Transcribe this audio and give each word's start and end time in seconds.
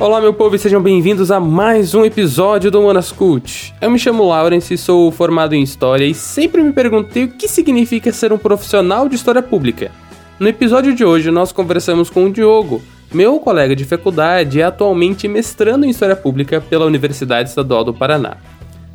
Olá, 0.00 0.20
meu 0.20 0.32
povo, 0.32 0.54
e 0.54 0.58
sejam 0.60 0.80
bem-vindos 0.80 1.32
a 1.32 1.40
mais 1.40 1.92
um 1.92 2.04
episódio 2.04 2.70
do 2.70 2.80
Manas 2.80 3.10
Cult. 3.10 3.74
Eu 3.80 3.90
me 3.90 3.98
chamo 3.98 4.28
Lawrence, 4.28 4.78
sou 4.78 5.10
formado 5.10 5.56
em 5.56 5.62
História 5.62 6.04
e 6.04 6.14
sempre 6.14 6.62
me 6.62 6.72
perguntei 6.72 7.24
o 7.24 7.28
que 7.28 7.48
significa 7.48 8.12
ser 8.12 8.32
um 8.32 8.38
profissional 8.38 9.08
de 9.08 9.16
História 9.16 9.42
Pública. 9.42 9.90
No 10.38 10.46
episódio 10.46 10.94
de 10.94 11.04
hoje, 11.04 11.32
nós 11.32 11.50
conversamos 11.50 12.10
com 12.10 12.26
o 12.26 12.30
Diogo, 12.30 12.80
meu 13.12 13.40
colega 13.40 13.74
de 13.74 13.84
faculdade 13.84 14.58
e 14.58 14.62
atualmente 14.62 15.26
mestrando 15.26 15.84
em 15.84 15.90
História 15.90 16.14
Pública 16.14 16.60
pela 16.60 16.86
Universidade 16.86 17.48
Estadual 17.48 17.82
do 17.82 17.92
Paraná. 17.92 18.36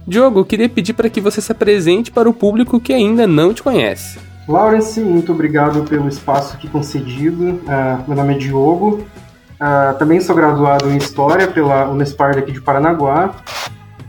Diogo, 0.08 0.46
queria 0.46 0.70
pedir 0.70 0.94
para 0.94 1.10
que 1.10 1.20
você 1.20 1.42
se 1.42 1.52
apresente 1.52 2.12
para 2.12 2.30
o 2.30 2.34
público 2.34 2.80
que 2.80 2.94
ainda 2.94 3.28
não 3.28 3.54
te 3.54 3.62
conhece. 3.62 4.20
Lawrence, 4.48 5.02
muito 5.02 5.34
obrigado 5.34 5.84
pelo 5.84 6.08
espaço 6.08 6.54
aqui 6.56 6.70
concedido. 6.70 7.44
Uh, 7.44 8.04
meu 8.08 8.16
nome 8.16 8.36
é 8.36 8.38
Diogo, 8.38 9.06
Uh, 9.64 9.98
também 9.98 10.20
sou 10.20 10.36
graduado 10.36 10.92
em 10.92 10.98
História 10.98 11.48
pela 11.48 11.90
Unespar 11.90 12.36
daqui 12.36 12.52
de 12.52 12.60
Paranaguá. 12.60 13.34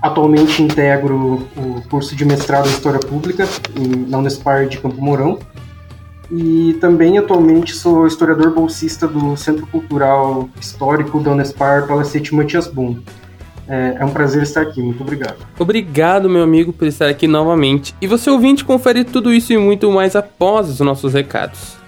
Atualmente 0.03 0.61
integro 0.61 1.47
o 1.57 1.80
curso 1.89 2.17
de 2.17 2.25
mestrado 2.25 2.67
em 2.67 2.71
História 2.71 2.99
Pública 2.99 3.47
em, 3.77 4.11
na 4.11 4.19
Unespar 4.19 4.67
de 4.67 4.79
Campo 4.79 5.01
Mourão. 5.01 5.39
E 6.29 6.77
também 6.80 7.19
atualmente 7.19 7.73
sou 7.73 8.05
historiador 8.05 8.53
bolsista 8.53 9.07
do 9.07 9.37
Centro 9.37 9.65
Cultural 9.69 10.49
Histórico 10.61 11.21
da 11.21 11.30
Unespar 11.30 11.87
Palacete 11.87 12.35
Matias 12.35 12.66
Boom. 12.66 12.99
É, 13.69 13.99
é 14.01 14.05
um 14.05 14.11
prazer 14.11 14.43
estar 14.43 14.63
aqui, 14.63 14.83
muito 14.83 15.02
obrigado. 15.02 15.37
Obrigado, 15.57 16.29
meu 16.29 16.43
amigo, 16.43 16.73
por 16.73 16.89
estar 16.89 17.09
aqui 17.09 17.29
novamente. 17.29 17.95
E 18.01 18.09
você 18.09 18.29
ouvinte 18.29 18.65
confere 18.65 19.05
tudo 19.05 19.33
isso 19.33 19.52
e 19.52 19.57
muito 19.57 19.89
mais 19.93 20.16
após 20.16 20.69
os 20.69 20.80
nossos 20.80 21.15
recados. 21.15 21.84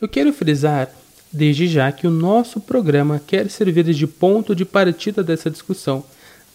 Eu 0.00 0.08
quero 0.08 0.32
frisar 0.32 0.88
desde 1.30 1.68
já 1.68 1.92
que 1.92 2.06
o 2.06 2.10
nosso 2.10 2.58
programa 2.58 3.20
quer 3.24 3.50
servir 3.50 3.84
de 3.84 4.06
ponto 4.06 4.54
de 4.54 4.64
partida 4.64 5.22
dessa 5.22 5.50
discussão, 5.50 6.02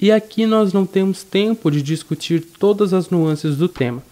e 0.02 0.12
aqui 0.12 0.48
nós 0.48 0.74
não 0.74 0.86
temos 0.86 1.24
tempo 1.24 1.70
de 1.70 1.82
discutir 1.82 2.42
todas 2.60 2.92
as 2.92 3.10
nuances 3.10 3.56
do 3.56 3.70
tema. 3.70 4.04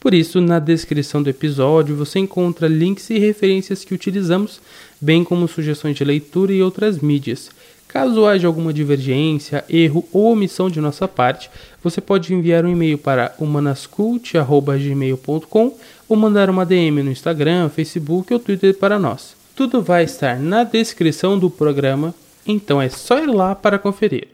Por 0.00 0.12
isso, 0.14 0.40
na 0.40 0.58
descrição 0.58 1.22
do 1.22 1.28
episódio 1.28 1.94
você 1.94 2.20
encontra 2.20 2.66
links 2.66 3.10
e 3.10 3.18
referências 3.18 3.84
que 3.84 3.92
utilizamos, 3.92 4.62
bem 4.98 5.22
como 5.22 5.46
sugestões 5.46 5.94
de 5.94 6.02
leitura 6.02 6.50
e 6.52 6.62
outras 6.62 7.00
mídias. 7.00 7.50
Caso 7.86 8.24
haja 8.24 8.46
alguma 8.46 8.72
divergência, 8.72 9.62
erro 9.68 10.08
ou 10.10 10.32
omissão 10.32 10.70
de 10.70 10.80
nossa 10.80 11.06
parte, 11.06 11.50
você 11.82 12.00
pode 12.00 12.32
enviar 12.32 12.64
um 12.64 12.70
e-mail 12.70 12.96
para 12.96 13.34
humanascult.gmail.com 13.38 15.74
ou 16.10 16.16
mandar 16.16 16.50
uma 16.50 16.66
DM 16.66 17.04
no 17.04 17.10
Instagram, 17.12 17.68
Facebook 17.68 18.34
ou 18.34 18.40
Twitter 18.40 18.76
para 18.76 18.98
nós. 18.98 19.36
Tudo 19.54 19.80
vai 19.80 20.02
estar 20.02 20.40
na 20.40 20.64
descrição 20.64 21.38
do 21.38 21.48
programa, 21.48 22.12
então 22.44 22.82
é 22.82 22.88
só 22.88 23.22
ir 23.22 23.28
lá 23.28 23.54
para 23.54 23.78
conferir. 23.78 24.26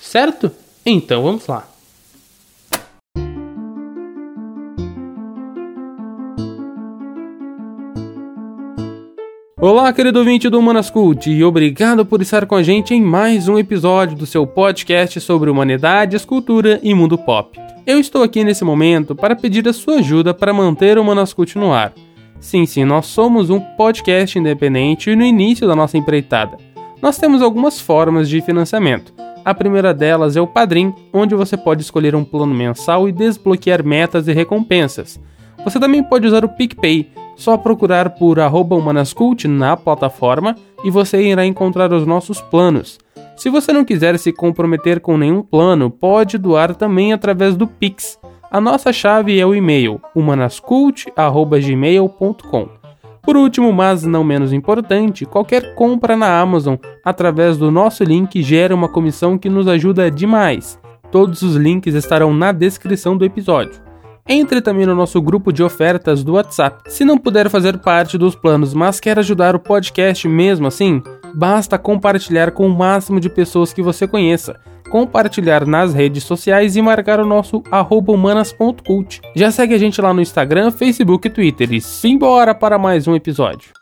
Certo? 0.00 0.50
Então 0.86 1.22
vamos 1.22 1.46
lá. 1.46 1.68
Olá, 9.60 9.92
querido 9.92 10.20
ouvinte 10.20 10.48
do 10.48 10.58
Humanas 10.58 10.88
Cult, 10.88 11.28
e 11.28 11.44
obrigado 11.44 12.06
por 12.06 12.22
estar 12.22 12.46
com 12.46 12.54
a 12.54 12.62
gente 12.62 12.94
em 12.94 13.02
mais 13.02 13.48
um 13.48 13.58
episódio 13.58 14.16
do 14.16 14.24
seu 14.24 14.46
podcast 14.46 15.20
sobre 15.20 15.50
humanidades, 15.50 16.24
cultura 16.24 16.80
e 16.82 16.94
mundo 16.94 17.18
pop. 17.18 17.67
Eu 17.88 17.98
estou 17.98 18.22
aqui 18.22 18.44
nesse 18.44 18.64
momento 18.64 19.14
para 19.14 19.34
pedir 19.34 19.66
a 19.66 19.72
sua 19.72 19.94
ajuda 19.94 20.34
para 20.34 20.52
manter 20.52 20.98
o 20.98 21.04
Manascut 21.04 21.56
no 21.56 21.72
ar. 21.72 21.94
Sim, 22.38 22.66
sim, 22.66 22.84
nós 22.84 23.06
somos 23.06 23.48
um 23.48 23.58
podcast 23.58 24.38
independente 24.38 25.16
no 25.16 25.24
início 25.24 25.66
da 25.66 25.74
nossa 25.74 25.96
empreitada. 25.96 26.58
Nós 27.00 27.16
temos 27.16 27.40
algumas 27.40 27.80
formas 27.80 28.28
de 28.28 28.42
financiamento. 28.42 29.14
A 29.42 29.54
primeira 29.54 29.94
delas 29.94 30.36
é 30.36 30.40
o 30.40 30.46
Padrim, 30.46 30.92
onde 31.14 31.34
você 31.34 31.56
pode 31.56 31.80
escolher 31.80 32.14
um 32.14 32.24
plano 32.24 32.54
mensal 32.54 33.08
e 33.08 33.12
desbloquear 33.12 33.82
metas 33.82 34.28
e 34.28 34.34
recompensas. 34.34 35.18
Você 35.64 35.80
também 35.80 36.02
pode 36.02 36.26
usar 36.26 36.44
o 36.44 36.48
PicPay, 36.50 37.10
só 37.36 37.56
procurar 37.56 38.10
por 38.10 38.38
humanascult 38.38 39.48
na 39.48 39.78
plataforma 39.78 40.54
e 40.84 40.90
você 40.90 41.22
irá 41.22 41.46
encontrar 41.46 41.90
os 41.94 42.06
nossos 42.06 42.38
planos. 42.38 42.98
Se 43.38 43.48
você 43.48 43.72
não 43.72 43.84
quiser 43.84 44.18
se 44.18 44.32
comprometer 44.32 44.98
com 44.98 45.16
nenhum 45.16 45.42
plano, 45.42 45.88
pode 45.88 46.36
doar 46.36 46.74
também 46.74 47.12
através 47.12 47.56
do 47.56 47.68
Pix. 47.68 48.18
A 48.50 48.60
nossa 48.60 48.92
chave 48.92 49.38
é 49.38 49.46
o 49.46 49.54
e-mail 49.54 50.00
humanascult@gmail.com. 50.12 52.68
Por 53.22 53.36
último, 53.36 53.72
mas 53.72 54.02
não 54.02 54.24
menos 54.24 54.52
importante, 54.52 55.24
qualquer 55.24 55.76
compra 55.76 56.16
na 56.16 56.40
Amazon 56.40 56.74
através 57.04 57.56
do 57.56 57.70
nosso 57.70 58.02
link 58.02 58.42
gera 58.42 58.74
uma 58.74 58.88
comissão 58.88 59.38
que 59.38 59.48
nos 59.48 59.68
ajuda 59.68 60.10
demais. 60.10 60.76
Todos 61.12 61.42
os 61.42 61.54
links 61.54 61.94
estarão 61.94 62.34
na 62.34 62.50
descrição 62.50 63.16
do 63.16 63.24
episódio. 63.24 63.87
Entre 64.28 64.60
também 64.60 64.84
no 64.84 64.94
nosso 64.94 65.22
grupo 65.22 65.50
de 65.50 65.62
ofertas 65.62 66.22
do 66.22 66.34
WhatsApp. 66.34 66.82
Se 66.86 67.04
não 67.04 67.16
puder 67.16 67.48
fazer 67.48 67.78
parte 67.78 68.18
dos 68.18 68.34
planos, 68.34 68.74
mas 68.74 69.00
quer 69.00 69.18
ajudar 69.18 69.56
o 69.56 69.60
podcast 69.60 70.28
mesmo 70.28 70.66
assim, 70.66 71.02
basta 71.34 71.78
compartilhar 71.78 72.50
com 72.50 72.66
o 72.66 72.76
máximo 72.76 73.18
de 73.18 73.30
pessoas 73.30 73.72
que 73.72 73.80
você 73.80 74.06
conheça. 74.06 74.60
Compartilhar 74.90 75.66
nas 75.66 75.94
redes 75.94 76.24
sociais 76.24 76.76
e 76.76 76.82
marcar 76.82 77.20
o 77.20 77.26
nosso 77.26 77.62
humanas.cult. 78.06 79.20
Já 79.34 79.50
segue 79.50 79.74
a 79.74 79.78
gente 79.78 80.00
lá 80.00 80.12
no 80.12 80.20
Instagram, 80.20 80.70
Facebook 80.70 81.26
e 81.26 81.30
Twitter. 81.30 81.72
E 81.72 81.80
simbora 81.80 82.54
para 82.54 82.78
mais 82.78 83.06
um 83.06 83.14
episódio. 83.14 83.77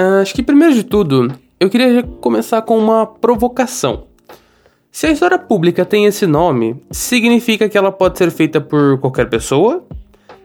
Uh, 0.00 0.20
acho 0.22 0.34
que 0.34 0.42
primeiro 0.42 0.74
de 0.74 0.84
tudo, 0.84 1.32
eu 1.58 1.68
queria 1.68 2.02
começar 2.02 2.62
com 2.62 2.78
uma 2.78 3.06
provocação. 3.06 4.04
Se 4.90 5.06
a 5.06 5.10
história 5.10 5.38
pública 5.38 5.84
tem 5.84 6.06
esse 6.06 6.26
nome, 6.26 6.82
significa 6.90 7.68
que 7.68 7.78
ela 7.78 7.92
pode 7.92 8.18
ser 8.18 8.30
feita 8.30 8.60
por 8.60 8.98
qualquer 8.98 9.28
pessoa? 9.28 9.84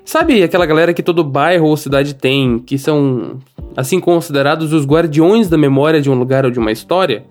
Sabe 0.03 0.44
aquela 0.44 0.67
galera 0.67 0.94
que 0.94 1.01
todo 1.01 1.23
bairro 1.23 1.67
ou 1.67 1.75
cidade 1.75 2.13
tem, 2.13 2.59
que 2.59 2.77
são 2.77 3.39
assim 3.75 3.99
considerados 3.99 4.71
os 4.71 4.85
guardiões 4.85 5.49
da 5.49 5.57
memória 5.57 5.99
de 5.99 6.11
um 6.11 6.13
lugar 6.13 6.45
ou 6.45 6.51
de 6.51 6.59
uma 6.59 6.71
história? 6.71 7.25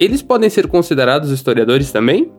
Eles 0.00 0.22
podem 0.22 0.48
ser 0.48 0.66
considerados 0.66 1.30
historiadores 1.30 1.92
também? 1.92 2.32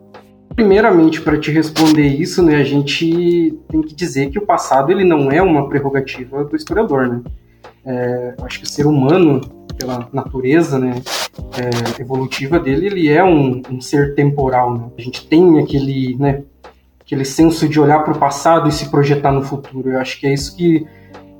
Primeiramente, 0.56 1.22
para 1.22 1.38
te 1.38 1.52
responder 1.52 2.08
isso, 2.08 2.42
né, 2.42 2.56
a 2.56 2.64
gente 2.64 3.58
tem 3.70 3.82
que 3.82 3.94
dizer 3.94 4.30
que 4.32 4.40
o 4.40 4.46
passado 4.46 4.92
ele 4.92 5.04
não 5.04 5.32
é 5.32 5.42
uma 5.42 5.70
prerrogativa 5.70 6.44
do 6.44 6.56
historiador, 6.56 7.08
né? 7.08 7.22
É, 7.86 8.34
acho 8.42 8.60
que 8.60 8.66
o 8.66 8.70
ser 8.70 8.88
humano, 8.88 9.42
pela 9.78 10.10
natureza 10.12 10.80
né, 10.80 10.96
é, 11.58 12.02
evolutiva 12.02 12.60
dele, 12.60 12.88
ele 12.88 13.10
é 13.10 13.24
um, 13.24 13.62
um 13.70 13.80
ser 13.80 14.16
temporal. 14.16 14.78
Né? 14.78 14.90
A 14.98 15.02
gente 15.02 15.28
tem 15.28 15.60
aquele, 15.60 16.16
né, 16.18 16.42
aquele 17.00 17.24
senso 17.24 17.70
de 17.70 17.80
olhar 17.80 18.00
para 18.04 18.14
o 18.14 18.18
passado 18.18 18.68
e 18.68 18.72
se 18.72 18.90
projetar 18.90 19.32
no 19.32 19.44
futuro. 19.44 19.90
Eu 19.90 20.00
acho 20.00 20.20
que 20.20 20.26
é 20.26 20.34
isso 20.34 20.56
que, 20.56 20.86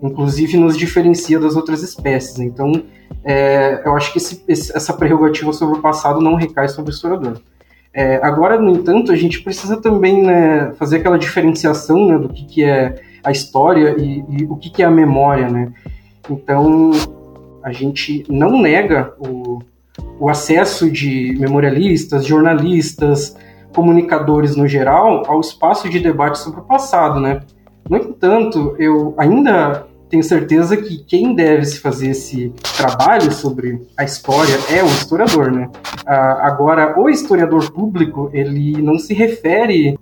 inclusive, 0.04 0.58
nos 0.58 0.78
diferencia 0.78 1.40
das 1.40 1.56
outras 1.56 1.82
espécies. 1.82 2.40
Então, 2.40 2.84
é, 3.24 3.82
eu 3.84 3.96
acho 3.96 4.12
que 4.12 4.20
esse, 4.20 4.44
essa 4.48 4.94
prerrogativa 4.94 5.52
sobre 5.52 5.80
o 5.80 5.82
passado 5.82 6.22
não 6.22 6.36
recai 6.36 6.70
sobre 6.70 6.92
o 6.92 6.94
historiador. 6.94 7.42
É, 7.92 8.18
agora, 8.18 8.60
no 8.60 8.72
entanto, 8.72 9.12
a 9.12 9.16
gente 9.16 9.42
precisa 9.42 9.78
também 9.78 10.22
né, 10.22 10.74
fazer 10.74 10.98
aquela 10.98 11.18
diferenciação 11.18 12.08
né, 12.08 12.18
do 12.18 12.30
que, 12.30 12.46
que 12.46 12.64
é 12.64 13.02
a 13.24 13.32
história 13.32 13.96
e, 13.98 14.24
e 14.30 14.44
o 14.44 14.58
que, 14.58 14.70
que 14.70 14.84
é 14.84 14.86
a 14.86 14.92
memória, 14.92 15.50
né? 15.50 15.72
Então, 16.30 16.92
a 17.64 17.72
gente 17.72 18.24
não 18.30 18.62
nega 18.62 19.14
o, 19.20 19.60
o 20.20 20.30
acesso 20.30 20.90
de 20.90 21.36
memorialistas, 21.40 22.26
jornalistas, 22.26 23.36
comunicadores 23.74 24.56
no 24.56 24.68
geral 24.68 25.24
ao 25.28 25.42
espaço 25.42 25.90
de 25.90 26.00
debate 26.00 26.40
sobre 26.40 26.62
o 26.62 26.64
passado, 26.64 27.20
né? 27.20 27.42
No 27.90 27.98
entanto, 27.98 28.76
eu 28.80 29.14
ainda 29.18 29.86
tenho 30.10 30.24
certeza 30.24 30.78
que 30.78 31.04
quem 31.04 31.36
deve 31.36 31.66
se 31.66 31.80
fazer 31.80 32.12
esse 32.12 32.54
trabalho 32.78 33.32
sobre 33.32 33.82
a 33.98 34.04
história 34.04 34.56
é 34.72 34.84
o 34.84 34.88
historiador, 34.88 35.52
né? 35.52 35.70
Ah, 36.06 36.48
agora, 36.48 37.00
o 37.00 37.10
historiador 37.10 37.72
público, 37.72 38.30
ele 38.34 38.82
não 38.82 38.98
se 38.98 39.14
refere 39.14 40.00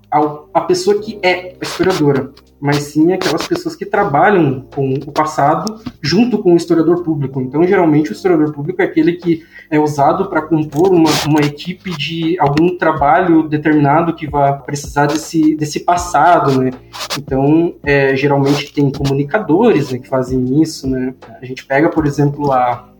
a 0.53 0.61
pessoa 0.61 0.99
que 0.99 1.19
é 1.23 1.55
historiadora, 1.61 2.31
mas 2.61 2.77
sim 2.77 3.11
aquelas 3.11 3.47
pessoas 3.47 3.75
que 3.75 3.85
trabalham 3.85 4.67
com 4.73 4.93
o 4.93 5.11
passado 5.11 5.81
junto 6.01 6.37
com 6.37 6.53
o 6.53 6.55
historiador 6.55 7.03
público. 7.03 7.41
Então, 7.41 7.65
geralmente, 7.65 8.11
o 8.11 8.13
historiador 8.13 8.53
público 8.53 8.81
é 8.81 8.85
aquele 8.85 9.13
que 9.13 9.43
é 9.69 9.79
usado 9.79 10.29
para 10.29 10.43
compor 10.43 10.93
uma, 10.93 11.09
uma 11.27 11.41
equipe 11.41 11.91
de 11.97 12.39
algum 12.39 12.77
trabalho 12.77 13.49
determinado 13.49 14.13
que 14.13 14.29
vai 14.29 14.57
precisar 14.61 15.07
desse, 15.07 15.55
desse 15.55 15.79
passado, 15.79 16.61
né? 16.61 16.71
Então, 17.17 17.75
é, 17.83 18.15
geralmente 18.15 18.71
tem 18.71 18.91
comunicadores 18.91 19.91
né, 19.91 19.97
que 19.97 20.07
fazem 20.07 20.61
isso, 20.61 20.87
né? 20.87 21.13
A 21.41 21.45
gente 21.45 21.65
pega, 21.65 21.89
por 21.89 22.05
exemplo, 22.05 22.51
a 22.51 22.92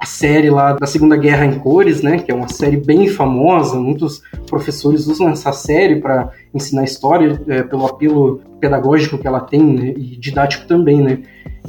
a 0.00 0.06
série 0.06 0.48
lá 0.48 0.72
da 0.72 0.86
Segunda 0.86 1.14
Guerra 1.14 1.44
em 1.44 1.58
Cores, 1.58 2.00
né, 2.00 2.18
que 2.18 2.32
é 2.32 2.34
uma 2.34 2.48
série 2.48 2.78
bem 2.78 3.06
famosa, 3.06 3.78
muitos 3.78 4.22
professores 4.48 5.06
usam 5.06 5.28
essa 5.28 5.52
série 5.52 6.00
para 6.00 6.30
ensinar 6.54 6.84
história 6.84 7.40
é, 7.46 7.62
pelo 7.62 7.84
apelo 7.84 8.40
pedagógico 8.58 9.18
que 9.18 9.26
ela 9.26 9.40
tem 9.40 9.62
né, 9.62 9.94
e 9.94 10.16
didático 10.16 10.66
também, 10.66 11.02
né. 11.02 11.18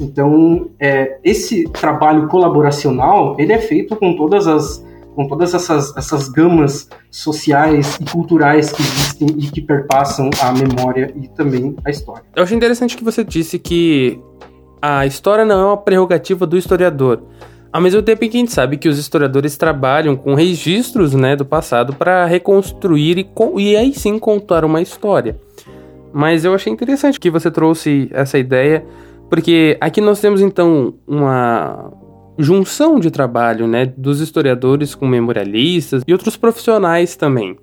Então, 0.00 0.70
é, 0.80 1.18
esse 1.22 1.64
trabalho 1.64 2.26
colaboracional 2.28 3.36
ele 3.38 3.52
é 3.52 3.58
feito 3.58 3.94
com 3.96 4.16
todas 4.16 4.46
as 4.46 4.82
com 5.14 5.28
todas 5.28 5.52
essas, 5.52 5.94
essas 5.94 6.30
gamas 6.30 6.88
sociais 7.10 7.98
e 8.00 8.04
culturais 8.10 8.72
que 8.72 8.80
existem 8.80 9.28
e 9.38 9.50
que 9.50 9.60
perpassam 9.60 10.30
a 10.40 10.50
memória 10.52 11.12
e 11.14 11.28
também 11.28 11.76
a 11.84 11.90
história. 11.90 12.24
Eu 12.34 12.42
achei 12.42 12.56
interessante 12.56 12.96
que 12.96 13.04
você 13.04 13.22
disse 13.22 13.58
que 13.58 14.18
a 14.80 15.04
história 15.04 15.44
não 15.44 15.60
é 15.60 15.64
uma 15.66 15.76
prerrogativa 15.76 16.46
do 16.46 16.56
historiador, 16.56 17.22
ao 17.72 17.80
mesmo 17.80 18.02
tempo 18.02 18.20
que 18.20 18.36
a 18.36 18.40
gente 18.40 18.52
sabe 18.52 18.76
que 18.76 18.88
os 18.88 18.98
historiadores 18.98 19.56
trabalham 19.56 20.14
com 20.14 20.34
registros 20.34 21.14
né, 21.14 21.34
do 21.34 21.44
passado 21.44 21.94
para 21.94 22.26
reconstruir 22.26 23.18
e, 23.18 23.28
e 23.58 23.76
aí 23.76 23.94
sim 23.94 24.18
contar 24.18 24.64
uma 24.64 24.82
história. 24.82 25.36
Mas 26.12 26.44
eu 26.44 26.54
achei 26.54 26.70
interessante 26.70 27.18
que 27.18 27.30
você 27.30 27.50
trouxe 27.50 28.10
essa 28.12 28.38
ideia, 28.38 28.84
porque 29.30 29.78
aqui 29.80 30.00
nós 30.00 30.20
temos 30.20 30.42
então 30.42 30.94
uma 31.06 31.90
junção 32.38 33.00
de 33.00 33.10
trabalho 33.10 33.66
né, 33.66 33.86
dos 33.96 34.20
historiadores 34.20 34.94
com 34.94 35.06
memorialistas 35.06 36.02
e 36.06 36.12
outros 36.12 36.36
profissionais 36.36 37.16
também. 37.16 37.56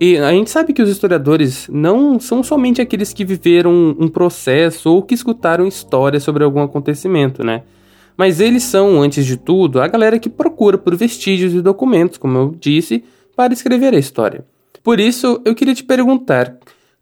E 0.00 0.18
a 0.18 0.30
gente 0.32 0.50
sabe 0.50 0.72
que 0.72 0.82
os 0.82 0.90
historiadores 0.90 1.68
não 1.70 2.18
são 2.20 2.42
somente 2.42 2.82
aqueles 2.82 3.12
que 3.12 3.24
viveram 3.24 3.96
um 3.98 4.08
processo 4.08 4.90
ou 4.90 5.02
que 5.02 5.14
escutaram 5.14 5.66
histórias 5.66 6.22
sobre 6.22 6.44
algum 6.44 6.62
acontecimento, 6.62 7.42
né? 7.44 7.62
Mas 8.16 8.40
eles 8.40 8.62
são, 8.62 9.02
antes 9.02 9.26
de 9.26 9.36
tudo, 9.36 9.80
a 9.80 9.88
galera 9.88 10.18
que 10.18 10.28
procura 10.28 10.78
por 10.78 10.96
vestígios 10.96 11.52
e 11.54 11.60
documentos, 11.60 12.18
como 12.18 12.38
eu 12.38 12.54
disse, 12.58 13.04
para 13.36 13.52
escrever 13.52 13.94
a 13.94 13.98
história. 13.98 14.44
Por 14.82 14.98
isso, 14.98 15.40
eu 15.44 15.54
queria 15.54 15.74
te 15.74 15.84
perguntar: 15.84 16.56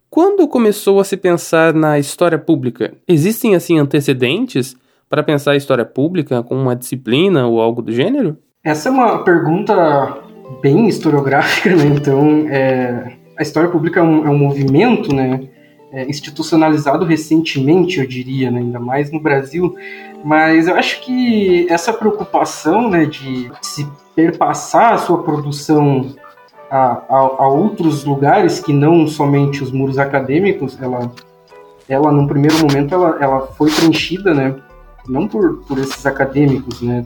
quando 0.09 0.47
começou 0.47 0.99
a 0.99 1.03
se 1.03 1.15
pensar 1.15 1.73
na 1.73 1.97
história 1.97 2.37
pública? 2.37 2.93
Existem 3.07 3.55
assim 3.55 3.79
antecedentes 3.79 4.75
para 5.09 5.23
pensar 5.23 5.51
a 5.51 5.57
história 5.57 5.85
pública 5.85 6.43
como 6.43 6.61
uma 6.61 6.75
disciplina 6.75 7.47
ou 7.47 7.61
algo 7.61 7.81
do 7.81 7.91
gênero? 7.91 8.37
Essa 8.63 8.89
é 8.89 8.91
uma 8.91 9.23
pergunta 9.23 10.17
bem 10.61 10.87
historiográfica, 10.87 11.75
né? 11.75 11.85
Então, 11.85 12.47
é, 12.49 13.17
a 13.37 13.41
história 13.43 13.69
pública 13.69 13.99
é 13.99 14.03
um, 14.03 14.25
é 14.25 14.29
um 14.29 14.37
movimento, 14.37 15.13
né? 15.13 15.47
É, 15.95 16.09
institucionalizado 16.09 17.05
recentemente, 17.05 18.01
eu 18.01 18.05
diria, 18.05 18.51
né? 18.51 18.59
ainda 18.59 18.81
mais 18.81 19.09
no 19.13 19.17
Brasil, 19.17 19.73
mas 20.25 20.67
eu 20.67 20.75
acho 20.75 20.99
que 20.99 21.65
essa 21.69 21.93
preocupação 21.93 22.89
né, 22.89 23.05
de 23.05 23.49
se 23.61 23.87
perpassar 24.13 24.95
a 24.95 24.97
sua 24.97 25.23
produção 25.23 26.13
a, 26.69 27.01
a, 27.07 27.17
a, 27.17 27.47
outros 27.47 28.03
lugares 28.03 28.59
que 28.59 28.73
não 28.73 29.07
somente 29.07 29.63
os 29.63 29.71
muros 29.71 29.97
acadêmicos, 29.97 30.77
ela, 30.81 31.09
ela 31.87 32.11
num 32.11 32.27
primeiro 32.27 32.59
momento, 32.59 32.93
ela, 32.93 33.17
ela 33.21 33.47
foi 33.47 33.71
preenchida, 33.71 34.33
né, 34.33 34.53
não 35.07 35.29
por, 35.29 35.59
por 35.65 35.77
esses 35.77 36.05
acadêmicos, 36.05 36.81
né, 36.81 37.05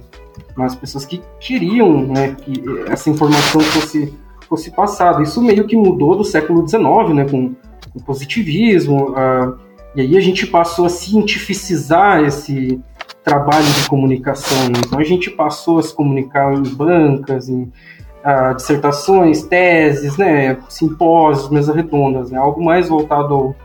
mas 0.56 0.74
pessoas 0.74 1.06
que 1.06 1.21
queriam 1.39 2.07
né, 2.07 2.35
que 2.42 2.63
essa 2.88 3.07
informação 3.07 3.62
fosse, 3.62 4.12
fosse 4.47 4.71
passada. 4.71 5.21
Isso 5.21 5.39
meio 5.44 5.68
que 5.68 5.77
mudou 5.77 6.15
do 6.15 6.24
século 6.24 6.68
XIX, 6.68 7.13
né, 7.13 7.30
com 7.30 7.53
o 7.94 8.02
positivismo, 8.02 9.12
uh, 9.12 9.58
e 9.96 10.02
aí 10.02 10.18
a 10.18 10.22
gente 10.22 10.46
passou 10.46 10.86
a 10.86 10.90
cientificizar 10.90 12.24
esse, 12.24 12.80
trabalho 13.24 13.66
de 13.66 13.88
comunicação. 13.88 14.72
Então 14.86 15.00
a 15.00 15.04
gente 15.04 15.30
passou 15.30 15.80
a 15.80 15.84
se 15.84 15.94
comunicar 15.94 16.54
em 16.54 16.64
bancas, 16.64 17.48
em 17.50 17.64
uh, 17.64 18.56
dissertações, 18.56 19.44
teses, 19.44 20.18
né, 20.18 20.58
simpósios, 20.68 21.50
mesas 21.50 21.76
redondas, 21.76 22.31
né, 22.31 22.40
algo 22.40 22.64
mais 22.64 22.90
voltado 22.90 23.34
ao, 23.34 23.56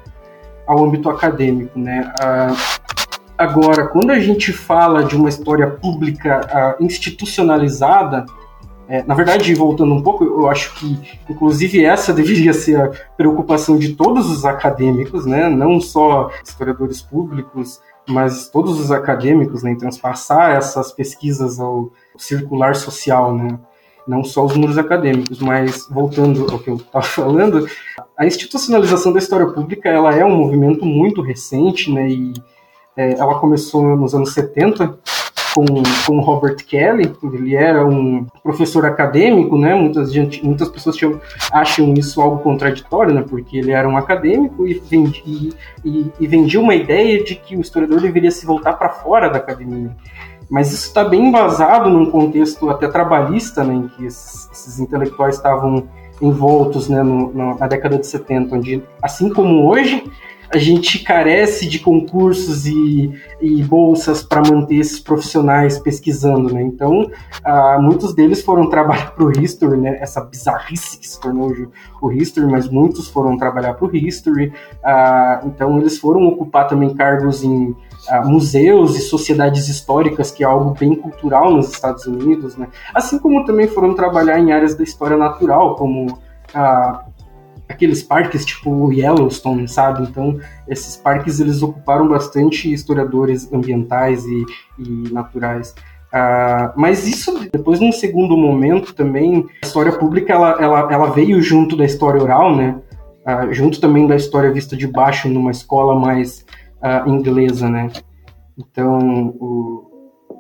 ao 0.67 0.85
âmbito 0.85 1.09
acadêmico. 1.09 1.79
Né. 1.79 2.13
Uh, 2.21 2.91
agora, 3.39 3.87
quando 3.87 4.11
a 4.11 4.21
gente 4.21 4.53
fala 4.53 5.05
de 5.05 5.17
uma 5.17 5.29
história 5.29 5.69
pública 5.71 6.77
institucionalizada, 6.79 8.27
é, 8.89 9.03
na 9.03 9.15
verdade, 9.15 9.55
voltando 9.55 9.95
um 9.95 10.03
pouco, 10.03 10.25
eu 10.25 10.49
acho 10.49 10.75
que, 10.75 10.99
inclusive, 11.29 11.85
essa 11.85 12.13
deveria 12.13 12.53
ser 12.53 12.81
a 12.81 12.91
preocupação 13.17 13.79
de 13.79 13.95
todos 13.95 14.31
os 14.31 14.45
acadêmicos, 14.45 15.25
né? 15.25 15.49
não 15.49 15.81
só 15.81 16.31
historiadores 16.45 17.01
públicos, 17.01 17.81
mas 18.09 18.49
todos 18.49 18.79
os 18.79 18.91
acadêmicos, 18.91 19.63
né, 19.63 19.73
em 19.73 19.79
transpassar 19.79 20.53
essas 20.53 20.93
pesquisas 20.93 21.59
ao 21.59 21.91
circular 22.17 22.75
social, 22.77 23.35
né, 23.35 23.59
não 24.07 24.23
só 24.23 24.45
os 24.45 24.57
muros 24.57 24.77
acadêmicos, 24.77 25.39
mas 25.41 25.87
voltando 25.89 26.51
ao 26.51 26.59
que 26.59 26.69
eu 26.69 26.77
estava 26.77 27.05
falando, 27.05 27.67
a 28.17 28.27
institucionalização 28.27 29.13
da 29.13 29.19
história 29.19 29.47
pública 29.47 29.89
ela 29.89 30.15
é 30.15 30.25
um 30.25 30.37
movimento 30.37 30.85
muito 30.85 31.23
recente, 31.23 31.91
né, 31.91 32.09
e 32.09 32.35
é, 32.97 33.15
ela 33.15 33.39
começou 33.41 33.97
nos 33.97 34.15
anos 34.15 34.33
70 34.35 34.99
com, 35.55 35.65
com 36.05 36.21
Robert 36.21 36.57
Kelly, 36.67 37.13
ele 37.23 37.55
era 37.55 37.87
um 37.87 38.27
professor 38.43 38.85
acadêmico, 38.85 39.57
né? 39.57 39.75
Muitas, 39.75 40.13
gente, 40.13 40.45
muitas 40.45 40.69
pessoas 40.69 40.97
tinham, 40.97 41.21
acham 41.53 41.95
isso 41.95 42.21
algo 42.21 42.39
contraditório, 42.39 43.15
né? 43.15 43.25
Porque 43.29 43.59
ele 43.59 43.71
era 43.71 43.89
um 43.89 43.97
acadêmico 43.97 44.67
e 44.67 44.75
vendia, 44.75 45.53
e, 45.85 46.11
e 46.19 46.27
vendia 46.27 46.61
uma 46.61 46.75
ideia 46.75 47.23
de 47.23 47.37
que 47.37 47.57
o 47.57 47.61
historiador 47.61 48.01
deveria 48.01 48.33
se 48.33 48.45
voltar 48.45 48.73
para 48.73 48.89
fora 48.89 49.29
da 49.29 49.39
academia. 49.39 49.95
Mas 50.51 50.73
isso 50.73 50.89
está 50.89 51.05
bem 51.05 51.29
embasado 51.29 51.89
num 51.89 52.11
contexto 52.11 52.69
até 52.69 52.89
trabalhista, 52.89 53.63
né? 53.63 53.75
Em 53.75 53.89
que 53.89 54.07
esses, 54.07 54.51
esses 54.51 54.81
intelectuais 54.81 55.37
estavam 55.37 55.89
envoltos 56.21 56.89
né, 56.89 57.03
no, 57.03 57.33
na 57.57 57.67
década 57.67 57.99
de 57.99 58.07
70, 58.07 58.57
onde, 58.57 58.83
assim 59.03 59.33
como 59.33 59.69
hoje, 59.69 60.05
a 60.55 60.59
gente 60.59 61.01
carece 61.01 61.69
de 61.69 61.81
concursos 61.81 62.65
e, 62.65 63.13
e 63.41 63.61
bolsas 63.65 64.23
para 64.23 64.41
manter 64.41 64.77
esses 64.77 65.01
profissionais 65.01 65.81
pesquisando, 65.81 66.55
né? 66.55 66.63
Então, 66.63 67.11
uh, 67.45 67.83
muitos 67.83 68.15
deles 68.15 68.41
foram 68.41 68.71
trabalhar 68.71 69.11
para 69.11 69.25
o 69.25 69.33
History, 69.33 69.77
né? 69.77 69.99
Essa 70.01 70.21
bizarrice 70.21 70.97
que 70.97 71.09
se 71.09 71.21
tornou 71.21 71.53
o, 72.01 72.13
History, 72.13 72.47
mas 72.47 72.69
muitos 72.69 73.09
foram 73.09 73.37
trabalhar 73.37 73.75
para 73.75 73.85
o 73.85 73.97
History. 73.97 74.53
Uh, 74.77 75.49
então, 75.49 75.77
eles 75.81 75.99
foram 75.99 76.25
ocupar 76.29 76.69
também 76.69 76.95
cargos 76.95 77.43
em 77.43 77.71
uh, 77.71 78.25
museus 78.25 78.97
e 78.97 79.01
sociedades 79.01 79.69
históricas, 79.69 80.31
que 80.31 80.45
é 80.45 80.47
algo 80.47 80.71
bem 80.79 80.95
cultural 80.95 81.53
nos 81.53 81.73
Estados 81.73 82.07
Unidos, 82.07 82.57
né? 82.57 82.69
Assim 82.95 83.19
como 83.19 83.45
também 83.45 83.67
foram 83.67 83.93
trabalhar 83.93 84.39
em 84.39 84.53
áreas 84.53 84.77
da 84.77 84.85
história 84.85 85.17
natural, 85.17 85.75
como 85.75 86.23
aqueles 87.69 88.03
parques 88.03 88.45
tipo 88.45 88.93
Yellowstone, 88.93 89.67
sabe? 89.69 90.03
Então, 90.03 90.39
esses 90.69 90.97
parques 90.97 91.41
eles 91.41 91.63
ocuparam 91.63 92.09
bastante 92.09 92.73
historiadores 92.73 93.53
ambientais 93.53 94.25
e, 94.25 94.45
e 94.79 95.13
naturais. 95.13 95.75
Uh, 96.15 96.71
mas 96.77 97.09
isso, 97.09 97.49
depois, 97.53 97.81
num 97.81 97.91
segundo 97.91 98.37
momento 98.37 98.95
também, 98.95 99.45
a 99.63 99.67
história 99.67 99.93
pública 99.93 100.33
ela, 100.33 100.57
ela, 100.61 100.93
ela 100.93 101.11
veio 101.11 101.43
junto 101.43 101.77
da 101.77 101.85
história 101.85 102.23
oral, 102.23 102.55
né? 102.55 102.81
Uh, 103.27 103.53
junto 103.53 103.81
também 103.81 104.07
da 104.07 104.15
história 104.15 104.53
vista 104.53 104.77
de 104.77 104.87
baixo 104.87 105.29
numa 105.29 105.51
escola 105.51 105.99
mais 105.99 106.45
uh, 106.81 107.11
inglesa, 107.11 107.69
né? 107.69 107.91
Então, 108.57 109.35
o, 109.41 109.91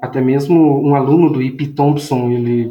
até 0.00 0.20
mesmo 0.20 0.80
um 0.80 0.94
aluno 0.94 1.30
do 1.30 1.42
E.P. 1.42 1.68
Thompson, 1.68 2.30
ele 2.30 2.70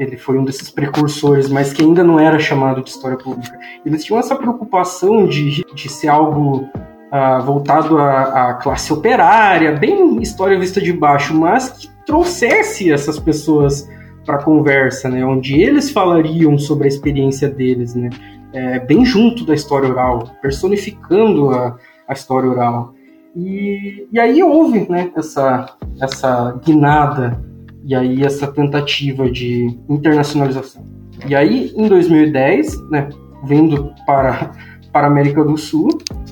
ele 0.00 0.16
foi 0.16 0.38
um 0.38 0.44
desses 0.44 0.70
precursores, 0.70 1.50
mas 1.50 1.74
que 1.74 1.82
ainda 1.82 2.02
não 2.02 2.18
era 2.18 2.38
chamado 2.38 2.82
de 2.82 2.88
história 2.88 3.18
pública. 3.18 3.56
Eles 3.84 4.02
tinham 4.02 4.18
essa 4.18 4.34
preocupação 4.34 5.26
de, 5.26 5.62
de 5.74 5.88
ser 5.90 6.08
algo 6.08 6.62
uh, 6.62 7.42
voltado 7.44 7.98
à, 7.98 8.22
à, 8.22 8.54
classe 8.54 8.90
operária, 8.94 9.72
bem 9.72 10.22
história 10.22 10.58
vista 10.58 10.80
de 10.80 10.90
baixo, 10.90 11.34
mas 11.34 11.68
que 11.68 11.90
trouxesse 12.06 12.90
essas 12.90 13.18
pessoas 13.18 13.86
para 14.24 14.36
a 14.36 14.42
conversa, 14.42 15.10
né, 15.10 15.22
onde 15.22 15.60
eles 15.60 15.90
falariam 15.90 16.56
sobre 16.58 16.86
a 16.86 16.88
experiência 16.88 17.48
deles, 17.48 17.94
né, 17.94 18.08
é, 18.54 18.78
bem 18.78 19.04
junto 19.04 19.44
da 19.44 19.54
história 19.54 19.88
oral, 19.88 20.30
personificando 20.40 21.50
a, 21.50 21.76
a 22.08 22.12
história 22.14 22.48
oral. 22.48 22.94
E, 23.36 24.08
e 24.10 24.18
aí 24.18 24.42
houve 24.42 24.88
né, 24.88 25.12
essa, 25.14 25.76
essa 26.00 26.58
guinada 26.64 27.49
e 27.84 27.94
aí 27.94 28.24
essa 28.24 28.46
tentativa 28.46 29.30
de 29.30 29.78
internacionalização. 29.88 30.84
E 31.26 31.34
aí, 31.34 31.72
em 31.76 31.86
2010, 31.86 32.90
né, 32.90 33.08
vendo 33.44 33.92
para, 34.06 34.52
para 34.92 35.06
a 35.06 35.10
América 35.10 35.44
do 35.44 35.56
Sul. 35.56 35.88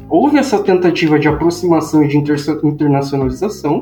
Houve 0.09 0.39
essa 0.39 0.63
tentativa 0.63 1.19
de 1.19 1.29
aproximação 1.29 2.03
e 2.03 2.09
de 2.09 2.17
internacionalização, 2.17 3.81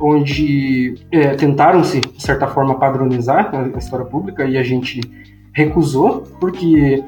onde 0.00 0.94
é, 1.10 1.34
tentaram-se, 1.34 2.00
de 2.00 2.22
certa 2.22 2.46
forma, 2.46 2.78
padronizar 2.78 3.50
a 3.54 3.78
história 3.78 4.04
pública 4.04 4.44
e 4.44 4.56
a 4.56 4.62
gente 4.62 5.00
recusou, 5.52 6.22
porque 6.40 7.02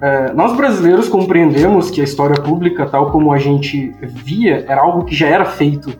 é, 0.00 0.32
nós 0.32 0.56
brasileiros 0.56 1.08
compreendemos 1.08 1.90
que 1.90 2.00
a 2.00 2.04
história 2.04 2.40
pública, 2.40 2.86
tal 2.86 3.10
como 3.10 3.32
a 3.32 3.38
gente 3.38 3.92
via, 4.00 4.64
era 4.68 4.80
algo 4.80 5.04
que 5.04 5.14
já 5.14 5.26
era 5.26 5.44
feito 5.44 5.92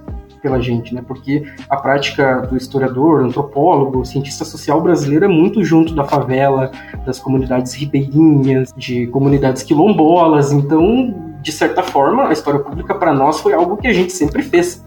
pela 0.46 0.60
gente, 0.60 0.94
né? 0.94 1.02
Porque 1.04 1.42
a 1.68 1.76
prática 1.76 2.42
do 2.42 2.56
historiador, 2.56 3.24
antropólogo, 3.24 4.04
cientista 4.04 4.44
social 4.44 4.80
brasileiro 4.80 5.24
é 5.24 5.28
muito 5.28 5.64
junto 5.64 5.92
da 5.92 6.04
favela, 6.04 6.70
das 7.04 7.18
comunidades 7.18 7.74
ribeirinhas, 7.74 8.72
de 8.76 9.08
comunidades 9.08 9.64
quilombolas. 9.64 10.52
Então, 10.52 11.12
de 11.42 11.50
certa 11.50 11.82
forma, 11.82 12.28
a 12.28 12.32
história 12.32 12.60
pública 12.60 12.94
para 12.94 13.12
nós 13.12 13.40
foi 13.40 13.54
algo 13.54 13.76
que 13.76 13.88
a 13.88 13.92
gente 13.92 14.12
sempre 14.12 14.44
fez. 14.44 14.84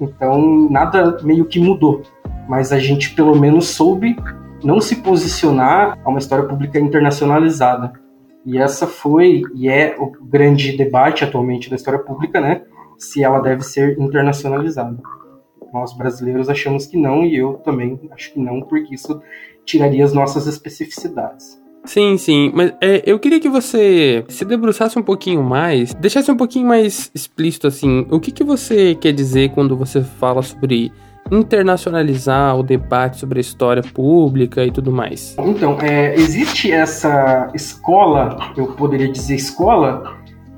Então, 0.00 0.68
nada 0.68 1.18
meio 1.22 1.44
que 1.44 1.60
mudou. 1.60 2.02
Mas 2.48 2.72
a 2.72 2.80
gente 2.80 3.14
pelo 3.14 3.36
menos 3.36 3.68
soube 3.68 4.16
não 4.64 4.80
se 4.80 4.96
posicionar 4.96 5.96
a 6.04 6.10
uma 6.10 6.18
história 6.18 6.44
pública 6.44 6.80
internacionalizada. 6.80 7.92
E 8.44 8.58
essa 8.58 8.88
foi 8.88 9.42
e 9.54 9.68
é 9.68 9.94
o 9.98 10.10
grande 10.20 10.76
debate 10.76 11.22
atualmente 11.22 11.70
da 11.70 11.76
história 11.76 12.00
pública, 12.00 12.40
né? 12.40 12.62
Se 12.98 13.22
ela 13.22 13.40
deve 13.40 13.62
ser 13.62 13.98
internacionalizada. 13.98 14.96
Nós 15.72 15.96
brasileiros 15.96 16.48
achamos 16.48 16.86
que 16.86 16.96
não 16.96 17.24
e 17.24 17.36
eu 17.36 17.54
também 17.54 18.00
acho 18.12 18.32
que 18.32 18.40
não, 18.40 18.62
porque 18.62 18.94
isso 18.94 19.20
tiraria 19.64 20.04
as 20.04 20.12
nossas 20.12 20.46
especificidades. 20.46 21.60
Sim, 21.84 22.18
sim, 22.18 22.50
mas 22.52 22.72
é, 22.80 23.02
eu 23.06 23.18
queria 23.18 23.38
que 23.38 23.48
você 23.48 24.24
se 24.28 24.44
debruçasse 24.44 24.98
um 24.98 25.02
pouquinho 25.02 25.42
mais, 25.42 25.94
deixasse 25.94 26.30
um 26.30 26.36
pouquinho 26.36 26.66
mais 26.66 27.10
explícito 27.14 27.66
assim, 27.66 28.06
o 28.10 28.18
que, 28.18 28.32
que 28.32 28.42
você 28.42 28.96
quer 28.96 29.12
dizer 29.12 29.50
quando 29.50 29.76
você 29.76 30.02
fala 30.02 30.42
sobre 30.42 30.92
internacionalizar 31.30 32.56
o 32.56 32.62
debate 32.62 33.18
sobre 33.18 33.38
a 33.38 33.40
história 33.40 33.82
pública 33.82 34.64
e 34.64 34.70
tudo 34.70 34.90
mais? 34.92 35.36
Então, 35.38 35.78
é, 35.80 36.14
existe 36.14 36.70
essa 36.70 37.50
escola, 37.54 38.52
eu 38.56 38.66
poderia 38.68 39.10
dizer 39.10 39.34
escola, 39.34 40.15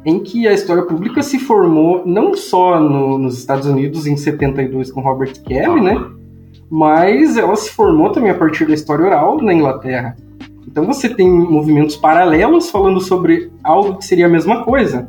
em 0.09 0.21
que 0.21 0.49
a 0.49 0.55
história 0.55 0.83
pública 0.85 1.23
se 1.23 1.38
formou 1.38 2.03
não 2.07 2.33
só 2.35 2.81
no, 2.81 3.19
nos 3.19 3.38
Estados 3.38 3.67
Unidos 3.67 4.07
em 4.07 4.17
72 4.17 4.91
com 4.91 5.03
Robert 5.03 5.35
Kelly, 5.43 5.83
né? 5.83 6.03
Mas 6.71 7.37
ela 7.37 7.55
se 7.57 7.71
formou 7.71 8.11
também 8.11 8.31
a 8.31 8.35
partir 8.35 8.67
da 8.67 8.73
história 8.73 9.05
oral 9.05 9.37
na 9.43 9.53
Inglaterra. 9.53 10.17
Então 10.67 10.87
você 10.87 11.11
tem 11.11 11.31
movimentos 11.31 11.95
paralelos 11.95 12.71
falando 12.71 13.03
sobre 13.03 13.53
algo 13.62 13.99
que 13.99 14.05
seria 14.07 14.25
a 14.25 14.31
mesma 14.31 14.65
coisa. 14.65 15.07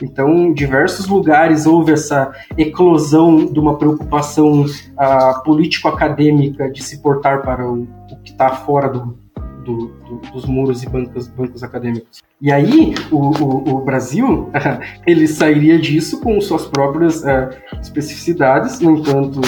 Então, 0.00 0.30
em 0.30 0.54
diversos 0.54 1.08
lugares 1.08 1.66
houve 1.66 1.92
essa 1.92 2.32
eclosão 2.56 3.44
de 3.44 3.58
uma 3.58 3.76
preocupação 3.76 4.62
uh, 4.62 5.42
político-acadêmica 5.44 6.70
de 6.70 6.82
se 6.82 7.02
portar 7.02 7.42
para 7.42 7.68
o, 7.68 7.82
o 7.82 8.16
que 8.22 8.30
está 8.30 8.48
fora 8.50 8.88
do, 8.88 9.18
do, 9.64 9.88
do, 9.88 10.16
dos 10.32 10.44
muros 10.46 10.82
e 10.82 10.88
bancos, 10.88 11.28
bancos 11.28 11.62
acadêmicos. 11.62 12.22
E 12.40 12.52
aí, 12.52 12.94
o, 13.10 13.16
o, 13.16 13.76
o 13.76 13.80
Brasil, 13.84 14.50
ele 15.06 15.26
sairia 15.26 15.78
disso 15.78 16.20
com 16.20 16.40
suas 16.40 16.66
próprias 16.66 17.22
uh, 17.22 17.50
especificidades, 17.80 18.80
no 18.80 18.98
entanto, 18.98 19.40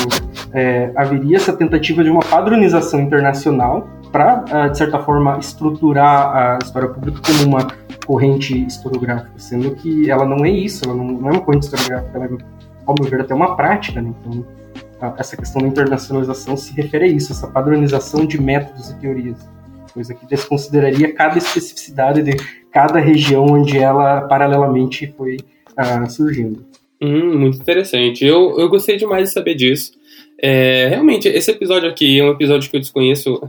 é, 0.52 0.90
haveria 0.96 1.36
essa 1.36 1.52
tentativa 1.52 2.02
de 2.02 2.10
uma 2.10 2.20
padronização 2.20 3.00
internacional 3.00 3.88
para, 4.10 4.44
uh, 4.44 4.70
de 4.70 4.78
certa 4.78 4.98
forma, 4.98 5.38
estruturar 5.38 6.36
a 6.36 6.58
história 6.62 6.88
pública 6.88 7.20
como 7.24 7.56
uma 7.56 7.68
corrente 8.06 8.66
historiográfica, 8.66 9.30
sendo 9.36 9.70
que 9.76 10.10
ela 10.10 10.24
não 10.24 10.44
é 10.44 10.50
isso, 10.50 10.84
ela 10.84 10.96
não 10.96 11.28
é 11.28 11.32
uma 11.32 11.40
corrente 11.40 11.66
historiográfica, 11.66 12.18
ela 12.18 12.26
é, 12.26 12.30
ao 12.86 12.94
meu 12.98 13.08
ver, 13.08 13.20
até 13.20 13.34
uma 13.34 13.54
prática, 13.54 14.02
né? 14.02 14.12
Então, 14.20 14.44
essa 15.16 15.36
questão 15.36 15.62
da 15.62 15.68
internacionalização 15.68 16.56
se 16.56 16.74
refere 16.74 17.04
a 17.04 17.08
isso, 17.08 17.32
essa 17.32 17.46
padronização 17.46 18.26
de 18.26 18.40
métodos 18.40 18.90
e 18.90 18.96
teorias 18.96 19.48
coisa 19.92 20.14
que 20.14 20.26
desconsideraria 20.26 21.12
cada 21.12 21.38
especificidade 21.38 22.22
de 22.22 22.36
cada 22.72 22.98
região 22.98 23.44
onde 23.44 23.78
ela 23.78 24.22
paralelamente 24.22 25.12
foi 25.16 25.36
uh, 25.36 26.08
surgindo. 26.10 26.64
Hum, 27.00 27.38
muito 27.38 27.58
interessante. 27.58 28.24
Eu, 28.24 28.58
eu 28.58 28.68
gostei 28.68 28.96
demais 28.96 29.28
de 29.28 29.34
saber 29.34 29.54
disso. 29.54 29.92
É, 30.42 30.88
realmente, 30.88 31.28
esse 31.28 31.50
episódio 31.50 31.88
aqui 31.88 32.18
é 32.18 32.24
um 32.24 32.30
episódio 32.30 32.70
que 32.70 32.76
eu 32.76 32.80
desconheço. 32.80 33.40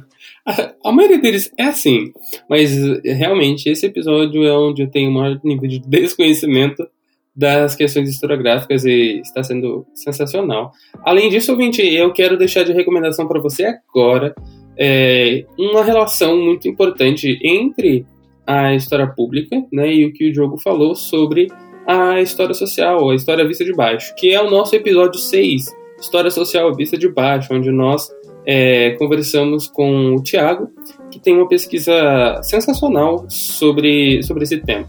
A, 0.45 0.74
a, 0.89 0.91
maioria 0.91 1.19
deles 1.19 1.51
é 1.57 1.63
assim, 1.63 2.12
mas 2.50 2.71
realmente 3.03 3.69
esse 3.69 3.86
episódio 3.86 4.43
é 4.43 4.53
onde 4.53 4.81
eu 4.81 4.88
tenho 4.88 5.10
o 5.10 5.13
maior 5.13 5.39
nível 5.43 5.67
de 5.69 5.79
desconhecimento 5.79 6.88
das 7.36 7.75
questões 7.75 8.10
historiográficas 8.10 8.83
e 8.83 9.21
está 9.21 9.43
sendo 9.43 9.86
sensacional. 9.93 10.71
Além 11.03 11.29
disso, 11.29 11.51
ouvinte, 11.51 11.81
eu 11.81 12.12
quero 12.12 12.38
deixar 12.38 12.63
de 12.63 12.74
recomendação 12.74 13.27
para 13.27 13.39
você 13.39 13.79
agora 13.89 14.36
é, 14.83 15.45
uma 15.59 15.83
relação 15.83 16.35
muito 16.35 16.67
importante 16.67 17.38
entre 17.43 18.03
a 18.47 18.73
história 18.73 19.05
pública 19.05 19.63
né, 19.71 19.93
e 19.93 20.05
o 20.07 20.11
que 20.11 20.27
o 20.27 20.33
Diogo 20.33 20.57
falou 20.57 20.95
sobre 20.95 21.50
a 21.85 22.19
história 22.19 22.55
social, 22.55 23.11
a 23.11 23.15
história 23.15 23.47
vista 23.47 23.63
de 23.63 23.73
baixo, 23.73 24.15
que 24.15 24.33
é 24.33 24.41
o 24.41 24.50
nosso 24.50 24.75
episódio 24.75 25.19
6, 25.19 25.65
História 26.00 26.31
Social 26.31 26.73
Vista 26.73 26.97
de 26.97 27.07
Baixo, 27.07 27.53
onde 27.53 27.69
nós 27.69 28.09
é, 28.43 28.91
conversamos 28.97 29.67
com 29.67 30.15
o 30.15 30.23
Tiago, 30.23 30.67
que 31.11 31.19
tem 31.19 31.35
uma 31.35 31.47
pesquisa 31.47 32.41
sensacional 32.41 33.25
sobre, 33.29 34.23
sobre 34.23 34.45
esse 34.45 34.57
tema. 34.57 34.88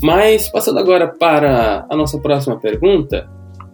Mas, 0.00 0.48
passando 0.48 0.78
agora 0.78 1.08
para 1.08 1.84
a 1.90 1.96
nossa 1.96 2.20
próxima 2.20 2.56
pergunta, 2.56 3.28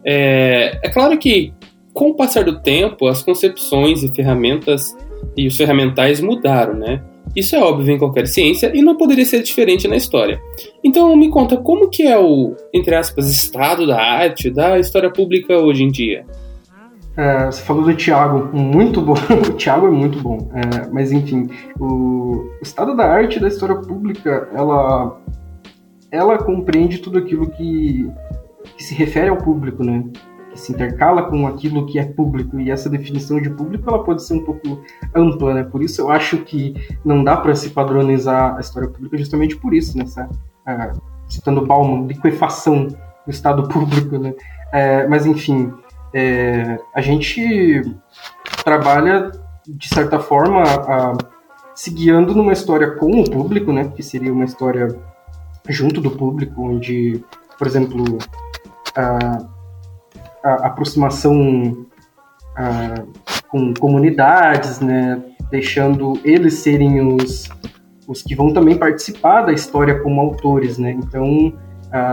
é, 0.06 0.78
é 0.82 0.88
claro 0.88 1.18
que, 1.18 1.52
com 1.92 2.10
o 2.10 2.16
passar 2.16 2.44
do 2.44 2.62
tempo, 2.62 3.06
as 3.06 3.22
concepções 3.22 4.02
e 4.02 4.14
ferramentas 4.14 4.96
e 5.37 5.47
os 5.47 5.57
ferramentais 5.57 6.21
mudaram, 6.21 6.75
né? 6.75 7.02
Isso 7.35 7.57
é 7.57 7.59
óbvio 7.59 7.95
em 7.95 7.99
qualquer 7.99 8.26
ciência 8.26 8.71
e 8.75 8.83
não 8.83 8.97
poderia 8.97 9.25
ser 9.25 9.43
diferente 9.43 9.88
na 9.88 9.97
história. 9.97 10.40
Então 10.85 11.16
me 11.16 11.31
conta 11.31 11.57
como 11.57 11.88
que 11.88 12.04
é 12.04 12.19
o, 12.19 12.54
entre 12.73 12.95
aspas, 12.95 13.28
estado 13.28 13.87
da 13.87 14.00
arte, 14.00 14.50
da 14.50 14.78
história 14.78 15.11
pública 15.11 15.59
hoje 15.59 15.83
em 15.83 15.88
dia. 15.88 16.25
É, 17.16 17.47
você 17.47 17.62
falou 17.62 17.85
do 17.85 17.95
Tiago, 17.95 18.57
muito 18.57 19.00
bom. 19.00 19.14
o 19.49 19.52
Tiago 19.52 19.87
é 19.87 19.90
muito 19.90 20.21
bom. 20.21 20.50
É, 20.52 20.88
mas 20.93 21.12
enfim, 21.12 21.49
o, 21.78 22.50
estado 22.62 22.95
da 22.95 23.04
arte 23.04 23.40
da 23.40 23.49
história 23.49 23.76
pública, 23.76 24.49
ela, 24.54 25.21
ela 26.11 26.38
compreende 26.38 26.99
tudo 26.99 27.19
aquilo 27.19 27.49
que, 27.50 28.09
que 28.76 28.83
se 28.83 28.95
refere 28.95 29.28
ao 29.28 29.37
público, 29.37 29.85
né? 29.85 30.04
Se 30.54 30.73
intercala 30.73 31.25
com 31.25 31.46
aquilo 31.46 31.87
que 31.87 31.99
é 31.99 32.04
público 32.04 32.61
e 32.61 32.70
essa 32.70 32.88
definição 32.88 33.40
de 33.40 33.50
público 33.50 33.88
ela 33.88 34.04
pode 34.04 34.23
ser 34.23 34.34
um 34.34 34.44
pouco 34.44 34.80
ampla, 35.14 35.54
né? 35.54 35.64
Por 35.64 35.82
isso 35.82 36.00
eu 36.00 36.11
acho 36.11 36.38
que 36.38 36.75
não 37.04 37.23
dá 37.25 37.37
para 37.37 37.54
se 37.54 37.70
padronizar 37.70 38.56
a 38.56 38.61
história 38.61 38.88
pública 38.88 39.16
justamente 39.18 39.56
por 39.56 39.75
isso, 39.75 39.96
nessa 39.96 40.28
né? 40.66 40.92
uh, 40.94 41.00
citando 41.28 41.66
Bauman, 41.66 42.06
liquefação 42.06 42.87
do 42.87 43.30
Estado 43.30 43.66
público, 43.68 44.18
né? 44.18 44.34
É, 44.73 45.06
mas 45.06 45.26
enfim, 45.26 45.73
é, 46.12 46.78
a 46.94 47.00
gente 47.00 47.82
trabalha 48.64 49.30
de 49.66 49.88
certa 49.88 50.18
forma 50.18 50.62
uh, 50.62 51.18
se 51.75 51.90
guiando 51.90 52.34
numa 52.34 52.52
história 52.52 52.92
com 52.92 53.20
o 53.20 53.30
público, 53.30 53.73
né? 53.73 53.92
Que 53.94 54.02
seria 54.02 54.32
uma 54.32 54.44
história 54.44 54.88
junto 55.68 56.00
do 56.00 56.11
público, 56.11 56.62
onde, 56.62 57.25
por 57.58 57.66
exemplo, 57.66 58.18
uh, 58.99 59.53
a 60.44 60.66
aproximação 60.66 61.86
a, 62.56 63.02
com 63.48 63.72
comunidades, 63.74 64.80
né, 64.80 65.22
deixando 65.50 66.18
eles 66.24 66.54
serem 66.54 67.14
os, 67.14 67.48
os 68.06 68.22
que 68.22 68.34
vão 68.34 68.52
também 68.52 68.76
participar 68.76 69.42
da 69.42 69.52
história 69.52 70.00
como 70.00 70.20
autores, 70.20 70.78
né? 70.78 70.92
Então, 70.92 71.52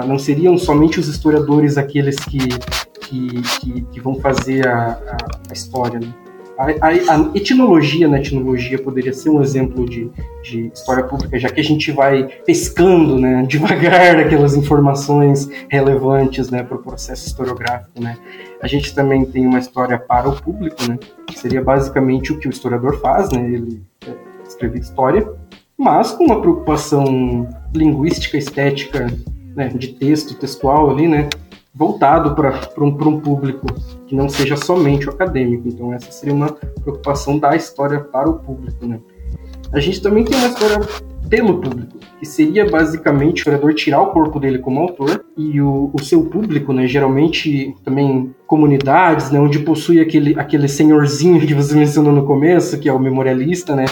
não 0.07 0.19
seriam 0.19 0.57
somente 0.57 0.99
os 0.99 1.07
historiadores 1.07 1.77
aqueles 1.77 2.15
que, 2.17 2.37
que, 3.01 3.41
que, 3.59 3.81
que 3.81 3.99
vão 3.99 4.15
fazer 4.15 4.67
a, 4.67 4.91
a, 4.91 5.17
a 5.49 5.53
história, 5.53 5.99
né? 5.99 6.13
A, 6.61 6.89
a, 6.89 7.31
etnologia 7.33 8.07
na 8.07 8.19
etnologia 8.19 8.77
poderia 8.77 9.11
ser 9.13 9.29
um 9.29 9.41
exemplo 9.41 9.89
de, 9.89 10.11
de 10.43 10.71
história 10.73 11.03
pública, 11.03 11.39
já 11.39 11.49
que 11.49 11.59
a 11.59 11.63
gente 11.63 11.91
vai 11.91 12.27
pescando 12.45 13.17
né, 13.17 13.43
devagar 13.49 14.19
aquelas 14.19 14.55
informações 14.55 15.49
relevantes 15.69 16.51
né, 16.51 16.61
para 16.61 16.77
o 16.77 16.83
processo 16.83 17.25
historiográfico. 17.25 17.99
Né. 17.99 18.15
A 18.61 18.67
gente 18.67 18.93
também 18.93 19.25
tem 19.25 19.47
uma 19.47 19.57
história 19.57 19.97
para 19.97 20.29
o 20.29 20.39
público, 20.39 20.77
né, 20.87 20.99
que 21.25 21.39
seria 21.39 21.63
basicamente 21.63 22.31
o 22.31 22.37
que 22.37 22.47
o 22.47 22.51
historiador 22.51 23.01
faz, 23.01 23.31
né, 23.31 23.43
ele 23.43 23.81
escreve 24.47 24.79
história, 24.79 25.27
mas 25.75 26.11
com 26.11 26.25
uma 26.25 26.41
preocupação 26.41 27.49
linguística, 27.73 28.37
estética, 28.37 29.07
né, 29.55 29.69
de 29.69 29.93
texto, 29.93 30.35
textual 30.35 30.91
ali, 30.91 31.07
né, 31.07 31.27
voltado 31.73 32.35
para 32.35 32.83
um, 32.83 32.87
um 32.87 33.19
público 33.19 33.65
que 34.05 34.15
não 34.15 34.27
seja 34.27 34.57
somente 34.57 35.07
o 35.07 35.11
acadêmico. 35.11 35.67
Então, 35.67 35.93
essa 35.93 36.11
seria 36.11 36.33
uma 36.33 36.51
preocupação 36.51 37.39
da 37.39 37.55
história 37.55 37.99
para 37.99 38.29
o 38.29 38.39
público. 38.39 38.85
Né? 38.85 38.99
a 39.73 39.79
gente 39.79 40.01
também 40.01 40.23
tem 40.23 40.37
uma 40.37 40.47
história 40.47 40.79
pelo 41.29 41.61
público, 41.61 41.97
que 42.19 42.25
seria 42.25 42.69
basicamente 42.69 43.37
o 43.37 43.39
historiador 43.39 43.73
tirar 43.73 44.01
o 44.01 44.11
corpo 44.11 44.37
dele 44.37 44.59
como 44.59 44.81
autor 44.81 45.23
e 45.37 45.61
o, 45.61 45.89
o 45.93 46.03
seu 46.03 46.25
público, 46.25 46.73
né, 46.73 46.85
geralmente 46.87 47.73
também 47.85 48.35
comunidades, 48.45 49.31
né, 49.31 49.39
onde 49.39 49.59
possui 49.59 50.01
aquele, 50.01 50.37
aquele 50.37 50.67
senhorzinho 50.67 51.39
que 51.47 51.53
você 51.53 51.73
mencionou 51.73 52.11
no 52.11 52.25
começo, 52.25 52.77
que 52.77 52.89
é 52.89 52.93
o 52.93 52.99
memorialista, 52.99 53.73
né, 53.75 53.85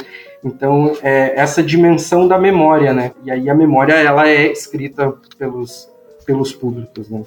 então 0.43 0.91
é 1.01 1.39
essa 1.39 1.63
dimensão 1.63 2.27
da 2.27 2.37
memória, 2.37 2.93
né, 2.93 3.13
e 3.23 3.31
aí 3.31 3.49
a 3.49 3.55
memória 3.55 3.93
ela 3.93 4.27
é 4.27 4.51
escrita 4.51 5.13
pelos, 5.37 5.89
pelos 6.25 6.51
públicos, 6.51 7.09
né. 7.09 7.23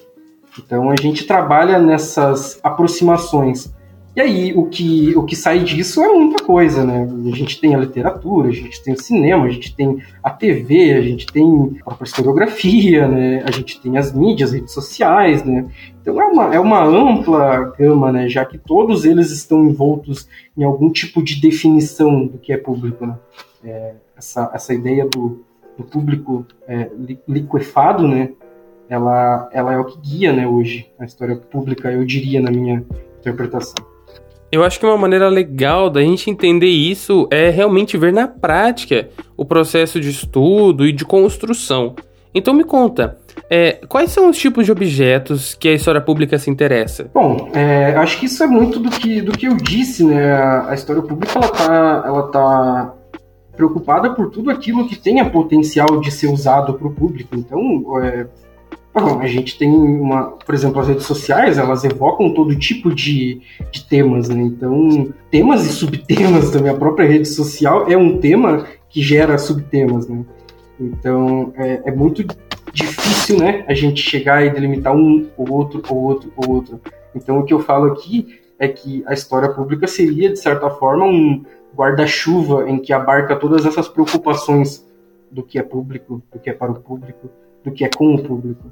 Então 0.58 0.90
a 0.90 0.96
gente 0.96 1.24
trabalha 1.24 1.78
nessas 1.78 2.58
aproximações 2.62 3.72
e 4.14 4.20
aí, 4.20 4.52
o 4.54 4.66
que, 4.66 5.16
o 5.16 5.24
que 5.24 5.34
sai 5.34 5.60
disso 5.60 6.02
é 6.02 6.08
muita 6.12 6.44
coisa, 6.44 6.84
né? 6.84 7.08
A 7.32 7.34
gente 7.34 7.58
tem 7.58 7.74
a 7.74 7.78
literatura, 7.78 8.48
a 8.48 8.52
gente 8.52 8.82
tem 8.82 8.92
o 8.92 9.02
cinema, 9.02 9.46
a 9.46 9.48
gente 9.48 9.74
tem 9.74 10.02
a 10.22 10.28
TV, 10.28 10.92
a 10.92 11.00
gente 11.00 11.24
tem 11.26 11.78
a 11.80 11.84
própria 11.84 12.04
historiografia, 12.04 13.08
né? 13.08 13.42
A 13.46 13.50
gente 13.50 13.80
tem 13.80 13.96
as 13.96 14.12
mídias, 14.12 14.50
as 14.50 14.54
redes 14.54 14.72
sociais, 14.74 15.42
né? 15.42 15.66
Então 16.02 16.20
é 16.20 16.26
uma, 16.26 16.54
é 16.54 16.60
uma 16.60 16.84
ampla 16.84 17.72
gama, 17.78 18.12
né? 18.12 18.28
Já 18.28 18.44
que 18.44 18.58
todos 18.58 19.06
eles 19.06 19.30
estão 19.30 19.64
envoltos 19.64 20.28
em 20.54 20.62
algum 20.62 20.92
tipo 20.92 21.22
de 21.22 21.40
definição 21.40 22.26
do 22.26 22.36
que 22.36 22.52
é 22.52 22.58
público, 22.58 23.06
né? 23.06 23.18
É, 23.64 23.94
essa, 24.14 24.50
essa 24.52 24.74
ideia 24.74 25.06
do, 25.06 25.42
do 25.78 25.84
público 25.84 26.44
é, 26.68 26.90
liquefado, 27.26 28.06
né? 28.06 28.28
Ela, 28.88 29.48
ela 29.52 29.72
é 29.72 29.78
o 29.78 29.84
que 29.84 29.98
guia, 29.98 30.32
né, 30.32 30.46
hoje, 30.46 30.90
a 30.98 31.04
história 31.04 31.36
pública, 31.36 31.90
eu 31.90 32.04
diria, 32.04 32.40
na 32.40 32.50
minha 32.50 32.84
interpretação. 33.18 33.74
Eu 34.50 34.62
acho 34.62 34.78
que 34.78 34.84
uma 34.84 34.98
maneira 34.98 35.28
legal 35.28 35.88
da 35.88 36.02
gente 36.02 36.28
entender 36.28 36.66
isso 36.66 37.26
é 37.30 37.48
realmente 37.48 37.96
ver 37.96 38.12
na 38.12 38.28
prática 38.28 39.08
o 39.34 39.46
processo 39.46 39.98
de 39.98 40.10
estudo 40.10 40.86
e 40.86 40.92
de 40.92 41.06
construção. 41.06 41.94
Então 42.34 42.52
me 42.52 42.64
conta, 42.64 43.18
é, 43.48 43.80
quais 43.88 44.10
são 44.10 44.28
os 44.28 44.38
tipos 44.38 44.64
de 44.64 44.72
objetos 44.72 45.54
que 45.54 45.68
a 45.68 45.72
história 45.72 46.00
pública 46.00 46.38
se 46.38 46.50
interessa? 46.50 47.10
Bom, 47.12 47.50
é, 47.54 47.94
acho 47.96 48.18
que 48.18 48.26
isso 48.26 48.42
é 48.42 48.46
muito 48.46 48.78
do 48.78 48.90
que, 48.90 49.20
do 49.20 49.32
que 49.32 49.46
eu 49.46 49.56
disse, 49.56 50.04
né? 50.04 50.34
A, 50.34 50.74
história 50.74 51.02
pública 51.02 51.38
ela 51.38 51.48
tá, 51.48 52.02
ela 52.06 52.22
tá 52.28 52.94
preocupada 53.54 54.10
por 54.14 54.30
tudo 54.30 54.50
aquilo 54.50 54.88
que 54.88 54.96
tenha 54.96 55.28
potencial 55.28 56.00
de 56.00 56.10
ser 56.10 56.28
usado 56.28 56.74
para 56.74 56.88
o 56.88 56.94
público. 56.94 57.36
Então, 57.36 58.02
é, 58.02 58.26
Bom, 58.94 59.20
a 59.20 59.26
gente 59.26 59.58
tem 59.58 59.70
uma, 59.70 60.32
por 60.32 60.54
exemplo, 60.54 60.78
as 60.80 60.88
redes 60.88 61.06
sociais, 61.06 61.56
elas 61.56 61.82
evocam 61.82 62.34
todo 62.34 62.54
tipo 62.54 62.94
de, 62.94 63.40
de 63.70 63.88
temas, 63.88 64.28
né? 64.28 64.42
Então, 64.42 65.12
temas 65.30 65.64
e 65.64 65.70
subtemas 65.70 66.50
também. 66.50 66.70
A 66.70 66.76
própria 66.76 67.08
rede 67.08 67.26
social 67.26 67.90
é 67.90 67.96
um 67.96 68.18
tema 68.18 68.66
que 68.90 69.00
gera 69.00 69.38
subtemas, 69.38 70.06
né? 70.06 70.22
Então, 70.78 71.54
é, 71.56 71.82
é 71.86 71.90
muito 71.90 72.22
difícil, 72.72 73.38
né, 73.38 73.64
a 73.68 73.74
gente 73.74 74.00
chegar 74.00 74.44
e 74.44 74.50
delimitar 74.50 74.94
um 74.94 75.28
ou 75.36 75.50
outro, 75.50 75.82
ou 75.88 76.02
outro, 76.02 76.32
ou 76.36 76.50
outro. 76.50 76.80
Então, 77.14 77.38
o 77.38 77.44
que 77.44 77.52
eu 77.52 77.60
falo 77.60 77.92
aqui 77.92 78.40
é 78.58 78.68
que 78.68 79.02
a 79.06 79.12
história 79.12 79.48
pública 79.48 79.86
seria, 79.86 80.30
de 80.30 80.38
certa 80.38 80.70
forma, 80.70 81.04
um 81.04 81.44
guarda-chuva 81.74 82.68
em 82.68 82.78
que 82.78 82.92
abarca 82.92 83.36
todas 83.36 83.66
essas 83.66 83.88
preocupações 83.88 84.86
do 85.30 85.42
que 85.42 85.58
é 85.58 85.62
público, 85.62 86.22
do 86.32 86.38
que 86.38 86.50
é 86.50 86.52
para 86.52 86.70
o 86.70 86.80
público, 86.80 87.30
do 87.64 87.70
que 87.70 87.84
é 87.84 87.88
com 87.88 88.14
o 88.14 88.22
público. 88.22 88.62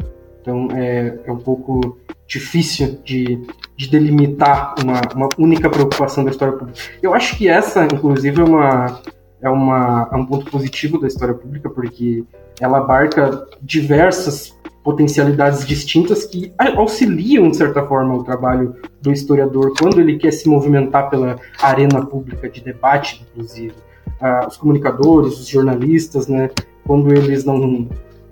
Então 0.40 0.68
é, 0.72 1.18
é 1.24 1.32
um 1.32 1.38
pouco 1.38 1.98
difícil 2.26 2.98
de, 3.04 3.44
de 3.76 3.90
delimitar 3.90 4.74
uma, 4.82 5.00
uma 5.14 5.28
única 5.36 5.68
preocupação 5.68 6.24
da 6.24 6.30
história 6.30 6.56
pública. 6.56 6.78
Eu 7.02 7.12
acho 7.12 7.36
que 7.36 7.48
essa, 7.48 7.84
inclusive, 7.84 8.40
é, 8.40 8.44
uma, 8.44 9.00
é, 9.42 9.50
uma, 9.50 10.08
é 10.12 10.16
um 10.16 10.24
ponto 10.24 10.50
positivo 10.50 10.98
da 11.00 11.08
história 11.08 11.34
pública, 11.34 11.68
porque 11.68 12.24
ela 12.60 12.78
abarca 12.78 13.46
diversas 13.60 14.56
potencialidades 14.82 15.66
distintas 15.66 16.24
que 16.24 16.52
auxiliam, 16.76 17.50
de 17.50 17.56
certa 17.56 17.82
forma, 17.84 18.14
o 18.14 18.24
trabalho 18.24 18.76
do 19.02 19.12
historiador 19.12 19.74
quando 19.78 20.00
ele 20.00 20.16
quer 20.16 20.32
se 20.32 20.48
movimentar 20.48 21.10
pela 21.10 21.38
arena 21.60 22.04
pública 22.06 22.48
de 22.48 22.62
debate, 22.62 23.26
inclusive. 23.30 23.74
Ah, 24.20 24.46
os 24.48 24.56
comunicadores, 24.56 25.38
os 25.38 25.48
jornalistas, 25.48 26.28
né, 26.28 26.50
quando 26.86 27.12
eles 27.12 27.44
não 27.44 27.88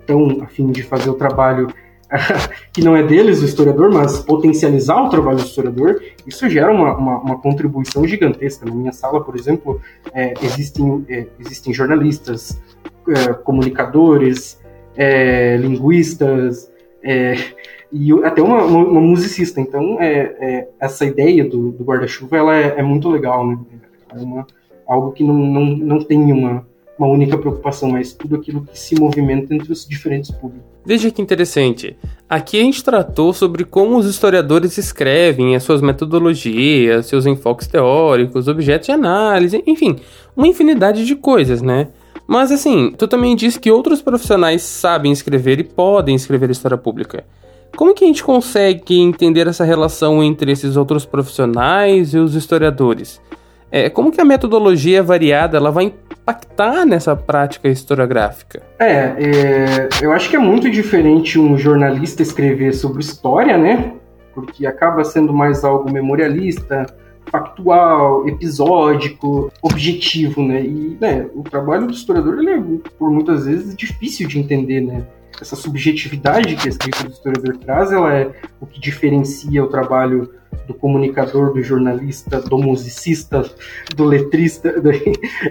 estão 0.09 0.43
a 0.43 0.47
fim 0.47 0.71
de 0.71 0.81
fazer 0.81 1.09
o 1.09 1.13
trabalho 1.13 1.67
que 2.73 2.83
não 2.83 2.95
é 2.95 3.03
deles, 3.03 3.41
o 3.41 3.45
historiador, 3.45 3.91
mas 3.91 4.19
potencializar 4.19 5.03
o 5.03 5.09
trabalho 5.09 5.37
do 5.37 5.43
historiador, 5.43 6.01
isso 6.25 6.49
gera 6.49 6.71
uma, 6.71 6.97
uma, 6.97 7.17
uma 7.19 7.37
contribuição 7.39 8.07
gigantesca. 8.07 8.65
Na 8.65 8.73
minha 8.73 8.91
sala, 8.91 9.23
por 9.23 9.35
exemplo, 9.35 9.79
é, 10.11 10.33
existem, 10.41 11.05
é, 11.07 11.27
existem 11.39 11.71
jornalistas, 11.71 12.59
é, 13.07 13.33
comunicadores, 13.33 14.59
é, 14.97 15.55
linguistas, 15.57 16.71
é, 17.03 17.35
e 17.91 18.11
até 18.23 18.41
uma, 18.41 18.63
uma, 18.63 19.01
musicista. 19.01 19.61
Então, 19.61 19.97
é, 19.99 20.67
essa 20.79 21.05
ideia 21.05 21.47
do, 21.47 21.71
do 21.71 21.83
guarda-chuva 21.83 22.37
é, 22.55 22.81
muito 22.81 23.09
legal, 23.09 23.47
né? 23.47 23.57
É 24.15 24.19
uma, 24.19 24.47
algo 24.87 25.11
que 25.11 25.23
não, 25.23 25.35
não, 25.35 25.65
não 25.65 26.03
tem 26.03 26.31
uma, 26.31 26.65
uma 26.99 27.07
única 27.07 27.37
preocupação, 27.37 27.89
mas 27.89 28.11
tudo 28.13 28.35
aquilo 28.35 28.61
que 28.61 28.77
se 28.77 28.93
movimenta 28.99 29.55
entre 29.55 29.71
os 29.71 29.87
diferentes 29.87 30.29
públicos. 30.29 30.67
Veja 30.85 31.09
que 31.09 31.21
interessante. 31.21 31.95
Aqui 32.29 32.59
a 32.59 32.63
gente 32.63 32.83
tratou 32.83 33.31
sobre 33.31 33.63
como 33.63 33.97
os 33.97 34.05
historiadores 34.05 34.77
escrevem 34.77 35.55
as 35.55 35.63
suas 35.63 35.81
metodologias, 35.81 37.05
seus 37.05 37.25
enfoques 37.25 37.67
teóricos, 37.67 38.47
objetos 38.47 38.87
de 38.87 38.91
análise, 38.91 39.63
enfim, 39.65 39.95
uma 40.35 40.47
infinidade 40.47 41.05
de 41.05 41.15
coisas, 41.15 41.61
né? 41.61 41.87
Mas 42.27 42.51
assim, 42.51 42.93
tu 42.97 43.07
também 43.07 43.35
disse 43.35 43.59
que 43.59 43.71
outros 43.71 44.01
profissionais 44.01 44.61
sabem 44.61 45.11
escrever 45.11 45.59
e 45.59 45.63
podem 45.63 46.15
escrever 46.15 46.51
história 46.51 46.77
pública. 46.77 47.23
Como 47.75 47.93
que 47.93 48.03
a 48.03 48.07
gente 48.07 48.23
consegue 48.23 48.99
entender 48.99 49.47
essa 49.47 49.63
relação 49.63 50.23
entre 50.23 50.51
esses 50.51 50.75
outros 50.75 51.05
profissionais 51.05 52.13
e 52.13 52.17
os 52.17 52.35
historiadores? 52.35 53.21
É, 53.71 53.89
como 53.89 54.11
que 54.11 54.19
a 54.19 54.25
metodologia 54.25 55.03
variada 55.03 55.57
ela 55.57 55.71
vai 55.71 55.85
impactar 55.85 56.85
nessa 56.85 57.15
prática 57.15 57.67
historiográfica? 57.67 58.61
É, 58.79 58.93
é, 58.93 59.89
eu 60.01 60.11
acho 60.11 60.29
que 60.29 60.35
é 60.35 60.39
muito 60.39 60.69
diferente 60.69 61.39
um 61.39 61.57
jornalista 61.57 62.21
escrever 62.21 62.73
sobre 62.73 63.01
história, 63.01 63.57
né? 63.57 63.93
Porque 64.33 64.65
acaba 64.65 65.03
sendo 65.03 65.33
mais 65.33 65.63
algo 65.63 65.91
memorialista, 65.91 66.85
factual, 67.29 68.27
episódico, 68.27 69.51
objetivo, 69.61 70.43
né? 70.43 70.61
E 70.63 70.97
né, 70.99 71.27
o 71.35 71.43
trabalho 71.43 71.87
do 71.87 71.93
historiador 71.93 72.39
ele 72.39 72.51
é, 72.51 72.61
por 72.97 73.11
muitas 73.11 73.45
vezes, 73.45 73.75
difícil 73.75 74.27
de 74.27 74.39
entender, 74.39 74.81
né? 74.81 75.03
Essa 75.41 75.55
subjetividade 75.55 76.55
que 76.55 76.67
a 76.67 76.71
escrita 76.71 77.03
do 77.03 77.11
historiador 77.11 77.57
traz, 77.57 77.91
ela 77.91 78.13
é 78.13 78.31
o 78.59 78.65
que 78.65 78.79
diferencia 78.79 79.63
o 79.63 79.67
trabalho 79.67 80.33
do 80.67 80.73
comunicador, 80.73 81.53
do 81.53 81.63
jornalista, 81.63 82.39
do 82.39 82.57
musicista, 82.57 83.49
do 83.95 84.03
letrista, 84.03 84.73
do, 84.79 84.91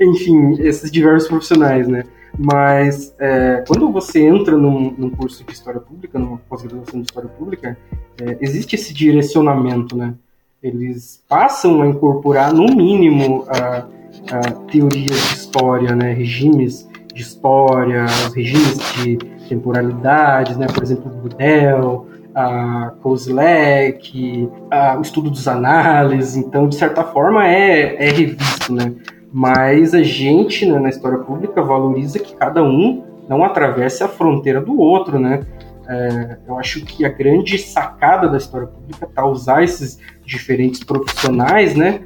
enfim, 0.01 0.61
esses 0.61 0.90
diversos 0.90 1.29
profissionais, 1.29 1.88
né? 1.88 2.05
Mas 2.38 3.14
é, 3.18 3.64
quando 3.66 3.90
você 3.90 4.20
entra 4.20 4.57
num, 4.57 4.94
num, 4.96 5.11
curso 5.11 5.42
de 5.44 5.53
História 5.53 5.81
Pública, 5.81 6.18
numa 6.18 6.38
pós-graduação 6.48 7.01
de 7.01 7.07
História 7.07 7.29
Pública, 7.29 7.77
é, 8.20 8.38
existe 8.40 8.77
esse 8.77 8.94
direcionamento, 8.94 9.96
né? 9.96 10.14
Eles 10.62 11.22
passam 11.29 11.83
a 11.83 11.87
incorporar, 11.87 12.53
no 12.53 12.66
mínimo, 12.66 13.44
a, 13.48 13.87
a 14.31 14.40
teorias 14.70 15.20
de 15.29 15.35
história, 15.35 15.96
né? 15.96 16.12
Regimes 16.12 16.88
de 17.12 17.22
história, 17.22 18.07
regimes 18.35 18.79
de 18.94 19.18
temporalidades, 19.48 20.56
né? 20.56 20.66
Por 20.66 20.82
exemplo, 20.82 21.11
Budel, 21.11 22.06
a 22.34 22.92
Kozlek, 23.02 24.48
a, 24.70 24.96
o 24.96 25.02
estudo 25.02 25.30
dos 25.30 25.48
análises, 25.48 26.37
então, 26.37 26.68
de 26.68 26.76
certa 26.76 27.02
forma, 27.02 27.46
é, 27.46 27.96
é 28.06 28.11
revisto, 28.11 28.72
né? 28.72 28.94
Mas 29.32 29.94
a 29.94 30.02
gente, 30.02 30.64
né, 30.64 30.78
na 30.78 30.88
história 30.88 31.18
pública, 31.18 31.62
valoriza 31.62 32.18
que 32.18 32.34
cada 32.34 32.62
um 32.62 33.04
não 33.28 33.44
atravesse 33.44 34.02
a 34.02 34.08
fronteira 34.08 34.61
do 34.61 34.78
outro, 34.78 35.18
né? 35.18 35.40
É, 35.88 36.37
eu 36.46 36.58
acho 36.58 36.84
que 36.84 37.04
a 37.04 37.08
grande 37.08 37.58
sacada 37.58 38.28
da 38.28 38.37
história 38.37 38.66
pública 38.66 39.06
está 39.06 39.24
usar 39.26 39.64
esses 39.64 39.98
diferentes 40.24 40.84
profissionais, 40.84 41.74
né, 41.74 42.02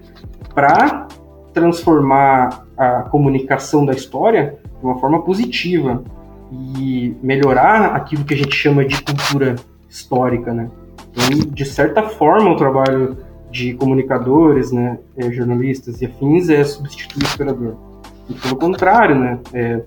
para 0.55 1.09
transformar 1.53 2.65
a 2.77 3.03
comunicação 3.03 3.85
da 3.85 3.93
história 3.93 4.57
de 4.79 4.87
uma 4.87 4.99
forma 4.99 5.23
positiva 5.23 6.03
e 6.53 7.17
melhorar 7.23 7.97
aquilo 7.97 8.25
que 8.25 8.35
a 8.35 8.37
gente 8.37 8.55
chama 8.55 8.85
de 8.85 9.01
cultura 9.03 9.57
histórica, 9.89 10.53
né? 10.53 10.71
Então, 11.11 11.51
de 11.51 11.65
certa 11.65 12.03
forma, 12.03 12.51
o 12.51 12.57
trabalho 12.57 13.17
de 13.51 13.75
comunicadores, 13.75 14.73
né, 14.73 14.99
é, 15.17 15.31
jornalistas 15.31 16.01
e 16.01 16.07
afins 16.07 16.49
é 16.49 16.65
substituir 16.65 17.23
o 17.23 17.27
historiador. 17.27 17.77
E 18.29 18.35
pelo 18.35 18.57
contrário, 18.57 19.19
né, 19.19 19.39
é 19.53 19.83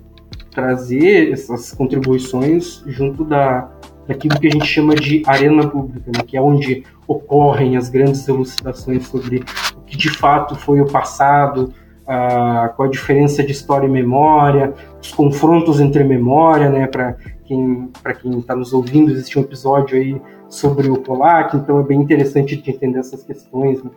trazer 0.52 1.32
essas 1.32 1.72
contribuições 1.72 2.82
junto 2.86 3.24
da, 3.24 3.68
daquilo 4.06 4.38
que 4.38 4.46
a 4.46 4.50
gente 4.50 4.66
chama 4.66 4.94
de 4.94 5.22
arena 5.26 5.68
pública, 5.68 6.10
né, 6.14 6.22
que 6.24 6.36
é 6.36 6.40
onde 6.40 6.84
ocorrem 7.08 7.76
as 7.76 7.88
grandes 7.88 8.26
elucidações 8.28 9.06
sobre 9.06 9.44
o 9.76 9.80
que 9.80 9.96
de 9.96 10.10
fato 10.10 10.54
foi 10.54 10.80
o 10.80 10.86
passado, 10.86 11.72
qual 12.06 12.88
a 12.88 12.90
diferença 12.90 13.42
de 13.42 13.52
história 13.52 13.86
e 13.86 13.90
memória, 13.90 14.72
os 15.02 15.12
confrontos 15.12 15.80
entre 15.80 16.04
memória, 16.04 16.70
né? 16.70 16.86
Para 16.86 17.16
quem 17.44 17.90
para 18.02 18.14
quem 18.14 18.38
está 18.38 18.54
nos 18.54 18.72
ouvindo, 18.72 19.10
existe 19.10 19.38
um 19.38 19.42
episódio 19.42 19.98
aí 19.98 20.20
sobre 20.48 20.88
o 20.88 20.96
Polak, 20.98 21.56
então 21.56 21.80
é 21.80 21.82
bem 21.82 22.00
interessante 22.00 22.56
de 22.56 22.70
entender 22.70 23.00
essas 23.00 23.22
questões. 23.24 23.82
Né? 23.82 23.90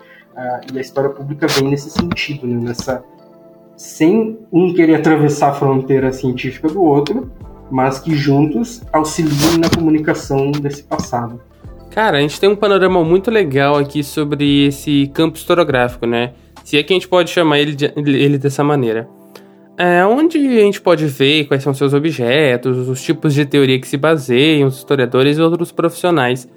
E 0.73 0.77
a 0.77 0.81
história 0.81 1.09
pública 1.09 1.47
vem 1.47 1.69
nesse 1.69 1.89
sentido, 1.89 2.47
né? 2.47 2.59
nessa 2.61 3.03
sem 3.77 4.37
um 4.51 4.73
querer 4.73 4.95
atravessar 4.95 5.51
a 5.51 5.53
fronteira 5.53 6.11
científica 6.11 6.67
do 6.67 6.83
outro, 6.83 7.31
mas 7.71 7.97
que 7.97 8.13
juntos 8.13 8.81
auxiliem 8.91 9.57
na 9.57 9.69
comunicação 9.69 10.51
desse 10.51 10.83
passado. 10.83 11.39
Cara, 11.89 12.17
a 12.17 12.21
gente 12.21 12.39
tem 12.39 12.49
um 12.49 12.55
panorama 12.55 13.03
muito 13.05 13.31
legal 13.31 13.77
aqui 13.77 14.03
sobre 14.03 14.65
esse 14.65 15.07
campo 15.13 15.37
historiográfico, 15.37 16.05
né? 16.05 16.33
Se 16.69 16.77
é 16.77 16.83
que 16.83 16.93
a 16.93 16.95
gente 16.95 17.07
pode 17.07 17.31
chamar 17.31 17.57
ele, 17.57 17.73
de, 17.73 17.91
ele 17.95 18.37
dessa 18.37 18.63
maneira. 18.63 19.09
É, 19.75 20.05
onde 20.05 20.37
a 20.37 20.61
gente 20.61 20.79
pode 20.79 21.07
ver 21.07 21.45
quais 21.45 21.63
são 21.63 21.73
seus 21.73 21.95
objetos, 21.95 22.87
os 22.87 23.01
tipos 23.01 23.33
de 23.33 23.43
teoria 23.43 23.79
que 23.79 23.87
se 23.87 23.97
baseiam, 23.97 24.67
os 24.67 24.77
historiadores 24.77 25.39
e 25.39 25.41
outros 25.41 25.71
profissionais. 25.71 26.47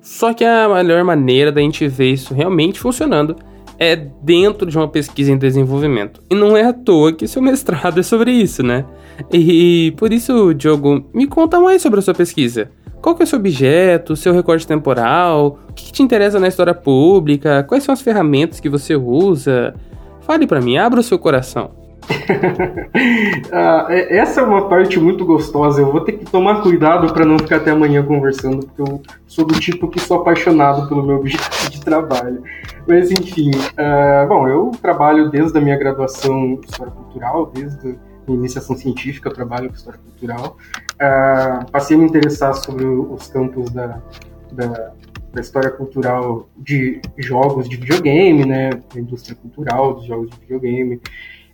Só 0.00 0.32
que 0.32 0.42
a 0.42 0.66
melhor 0.70 1.04
maneira 1.04 1.52
da 1.52 1.60
gente 1.60 1.86
ver 1.86 2.12
isso 2.12 2.32
realmente 2.32 2.80
funcionando 2.80 3.36
é 3.78 3.94
dentro 3.94 4.66
de 4.66 4.74
uma 4.74 4.88
pesquisa 4.88 5.32
em 5.32 5.36
desenvolvimento. 5.36 6.22
E 6.30 6.34
não 6.34 6.56
é 6.56 6.64
à 6.64 6.72
toa 6.72 7.12
que 7.12 7.28
seu 7.28 7.42
mestrado 7.42 8.00
é 8.00 8.02
sobre 8.02 8.30
isso, 8.30 8.62
né? 8.62 8.86
E 9.30 9.92
por 9.98 10.14
isso, 10.14 10.54
Diogo, 10.54 11.04
me 11.12 11.26
conta 11.26 11.60
mais 11.60 11.82
sobre 11.82 11.98
a 11.98 12.02
sua 12.02 12.14
pesquisa. 12.14 12.70
Qual 13.00 13.14
que 13.14 13.22
é 13.22 13.24
o 13.24 13.26
seu 13.26 13.38
objeto, 13.38 14.16
seu 14.16 14.32
recorte 14.32 14.66
temporal? 14.66 15.58
O 15.68 15.72
que, 15.72 15.86
que 15.86 15.92
te 15.92 16.02
interessa 16.02 16.40
na 16.40 16.48
história 16.48 16.74
pública? 16.74 17.62
Quais 17.62 17.84
são 17.84 17.92
as 17.92 18.00
ferramentas 18.00 18.60
que 18.60 18.68
você 18.68 18.96
usa? 18.96 19.74
Fale 20.20 20.46
para 20.46 20.60
mim, 20.60 20.76
abra 20.76 21.00
o 21.00 21.02
seu 21.02 21.18
coração. 21.18 21.70
ah, 23.52 23.86
é, 23.88 24.16
essa 24.16 24.40
é 24.40 24.44
uma 24.44 24.68
parte 24.68 24.98
muito 24.98 25.24
gostosa. 25.24 25.80
Eu 25.80 25.92
vou 25.92 26.00
ter 26.00 26.12
que 26.12 26.24
tomar 26.24 26.62
cuidado 26.62 27.12
para 27.12 27.24
não 27.24 27.38
ficar 27.38 27.56
até 27.56 27.70
amanhã 27.70 28.04
conversando, 28.04 28.66
porque 28.66 28.82
eu 28.82 29.02
sou 29.26 29.44
do 29.44 29.58
tipo 29.58 29.88
que 29.88 30.00
sou 30.00 30.18
apaixonado 30.20 30.88
pelo 30.88 31.02
meu 31.02 31.16
objeto 31.16 31.70
de 31.70 31.80
trabalho. 31.80 32.42
Mas 32.86 33.10
enfim, 33.10 33.50
uh, 33.50 34.26
bom, 34.28 34.48
eu 34.48 34.72
trabalho 34.80 35.30
desde 35.30 35.56
a 35.58 35.60
minha 35.60 35.76
graduação 35.76 36.44
em 36.44 36.60
História 36.64 36.92
Cultural, 36.92 37.50
desde 37.54 37.98
a 38.26 38.32
iniciação 38.32 38.76
científica, 38.76 39.28
eu 39.28 39.34
trabalho 39.34 39.68
com 39.68 39.74
História 39.74 39.98
Cultural. 39.98 40.56
Uh, 40.98 41.70
passei 41.70 41.96
a 41.96 42.00
me 42.00 42.06
interessar 42.06 42.54
sobre 42.54 42.84
os 42.84 43.28
campos 43.28 43.70
da, 43.70 44.02
da, 44.50 44.92
da 45.32 45.40
história 45.40 45.70
cultural 45.70 46.48
de 46.56 47.00
jogos 47.16 47.68
de 47.68 47.76
videogame, 47.76 48.44
né, 48.44 48.70
da 48.70 49.00
indústria 49.00 49.36
cultural 49.36 49.94
dos 49.94 50.06
jogos 50.06 50.30
de 50.30 50.40
videogame. 50.40 51.00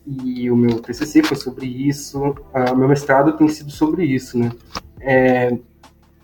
E 0.07 0.51
o 0.51 0.57
meu 0.57 0.81
TCC 0.81 1.23
foi 1.23 1.37
sobre 1.37 1.67
isso, 1.67 2.19
uh, 2.23 2.77
meu 2.77 2.89
mestrado 2.89 3.37
tem 3.37 3.49
sido 3.49 3.71
sobre 3.71 4.05
isso, 4.05 4.39
né. 4.39 4.51
É, 5.01 5.55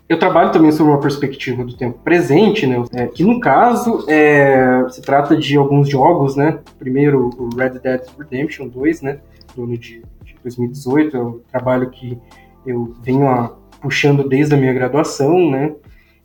eu 0.09 0.19
trabalho 0.19 0.51
também 0.51 0.71
sobre 0.71 0.91
uma 0.91 0.99
perspectiva 0.99 1.63
do 1.63 1.77
tempo 1.77 1.99
presente, 1.99 2.67
né, 2.67 2.83
é, 2.91 3.07
que 3.07 3.23
no 3.23 3.39
caso 3.39 4.03
é, 4.09 4.85
se 4.89 5.01
trata 5.01 5.37
de 5.37 5.55
alguns 5.55 5.87
jogos, 5.87 6.35
né, 6.35 6.59
primeiro 6.77 7.29
o 7.37 7.55
Red 7.55 7.79
Dead 7.79 8.01
Redemption 8.17 8.67
2, 8.67 9.01
né, 9.03 9.19
do 9.55 9.63
ano 9.63 9.77
de, 9.77 10.01
de 10.23 10.35
2018, 10.43 11.15
é 11.15 11.19
o 11.21 11.41
trabalho 11.51 11.89
que 11.89 12.17
eu 12.65 12.95
venho 13.01 13.27
a, 13.27 13.55
puxando 13.81 14.27
desde 14.27 14.53
a 14.53 14.57
minha 14.57 14.73
graduação, 14.73 15.49
né, 15.49 15.73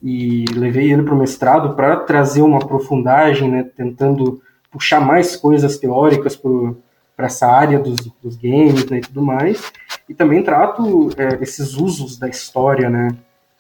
e 0.03 0.45
levei 0.55 0.93
ele 0.93 1.03
para 1.03 1.15
o 1.15 1.19
mestrado 1.19 1.75
para 1.75 1.97
trazer 1.97 2.43
uma 2.43 2.59
aprofundagem, 2.59 3.51
né, 3.51 3.67
tentando 3.77 4.41
puxar 4.71 5.01
mais 5.01 5.35
coisas 5.35 5.79
teóricas 5.79 6.37
para 6.37 7.27
essa 7.27 7.47
área 7.47 7.79
dos, 7.79 7.97
dos 8.23 8.37
games 8.37 8.87
né, 8.91 8.99
e 8.99 9.01
tudo 9.01 9.23
mais. 9.23 9.73
E 10.09 10.15
também 10.15 10.43
trato 10.43 11.11
é, 11.17 11.43
esses 11.43 11.75
usos 11.75 12.19
da 12.19 12.29
história, 12.29 12.91
né, 12.91 13.09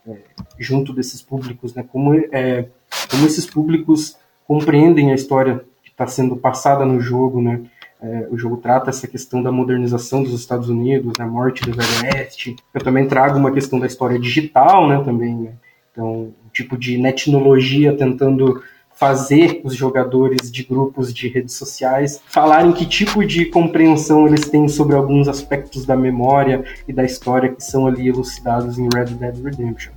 é, 0.06 0.18
junto 0.58 0.92
desses 0.92 1.22
públicos, 1.22 1.74
né, 1.74 1.84
como, 1.90 2.14
é, 2.14 2.68
como 3.10 3.26
esses 3.26 3.46
públicos 3.46 4.16
compreendem 4.46 5.10
a 5.10 5.14
história 5.14 5.64
que 5.82 5.90
está 5.90 6.06
sendo 6.06 6.36
passada 6.36 6.84
no 6.84 7.00
jogo, 7.00 7.40
né. 7.40 7.62
É, 8.06 8.28
o 8.30 8.38
jogo 8.38 8.58
trata 8.58 8.90
essa 8.90 9.08
questão 9.08 9.42
da 9.42 9.50
modernização 9.50 10.22
dos 10.22 10.32
Estados 10.32 10.68
Unidos, 10.68 11.14
da 11.18 11.26
morte 11.26 11.62
do 11.62 11.76
Velho 11.76 12.14
Oeste. 12.14 12.54
Eu 12.72 12.80
também 12.80 13.08
trago 13.08 13.36
uma 13.36 13.50
questão 13.50 13.80
da 13.80 13.86
história 13.86 14.16
digital, 14.16 14.88
né, 14.88 15.02
também. 15.04 15.34
Né? 15.34 15.52
Então, 15.90 16.32
um 16.44 16.48
tipo 16.52 16.78
de 16.78 16.96
netnologia 16.98 17.96
tentando 17.96 18.62
fazer 18.94 19.60
os 19.64 19.74
jogadores 19.74 20.50
de 20.50 20.62
grupos 20.62 21.12
de 21.12 21.28
redes 21.28 21.54
sociais 21.54 22.22
falarem 22.28 22.72
que 22.72 22.86
tipo 22.86 23.26
de 23.26 23.44
compreensão 23.46 24.26
eles 24.26 24.48
têm 24.48 24.68
sobre 24.68 24.96
alguns 24.96 25.28
aspectos 25.28 25.84
da 25.84 25.94
memória 25.94 26.64
e 26.88 26.92
da 26.92 27.04
história 27.04 27.52
que 27.52 27.62
são 27.62 27.86
ali 27.86 28.08
elucidados 28.08 28.78
em 28.78 28.88
Red 28.94 29.14
Dead 29.16 29.36
Redemption. 29.44 29.92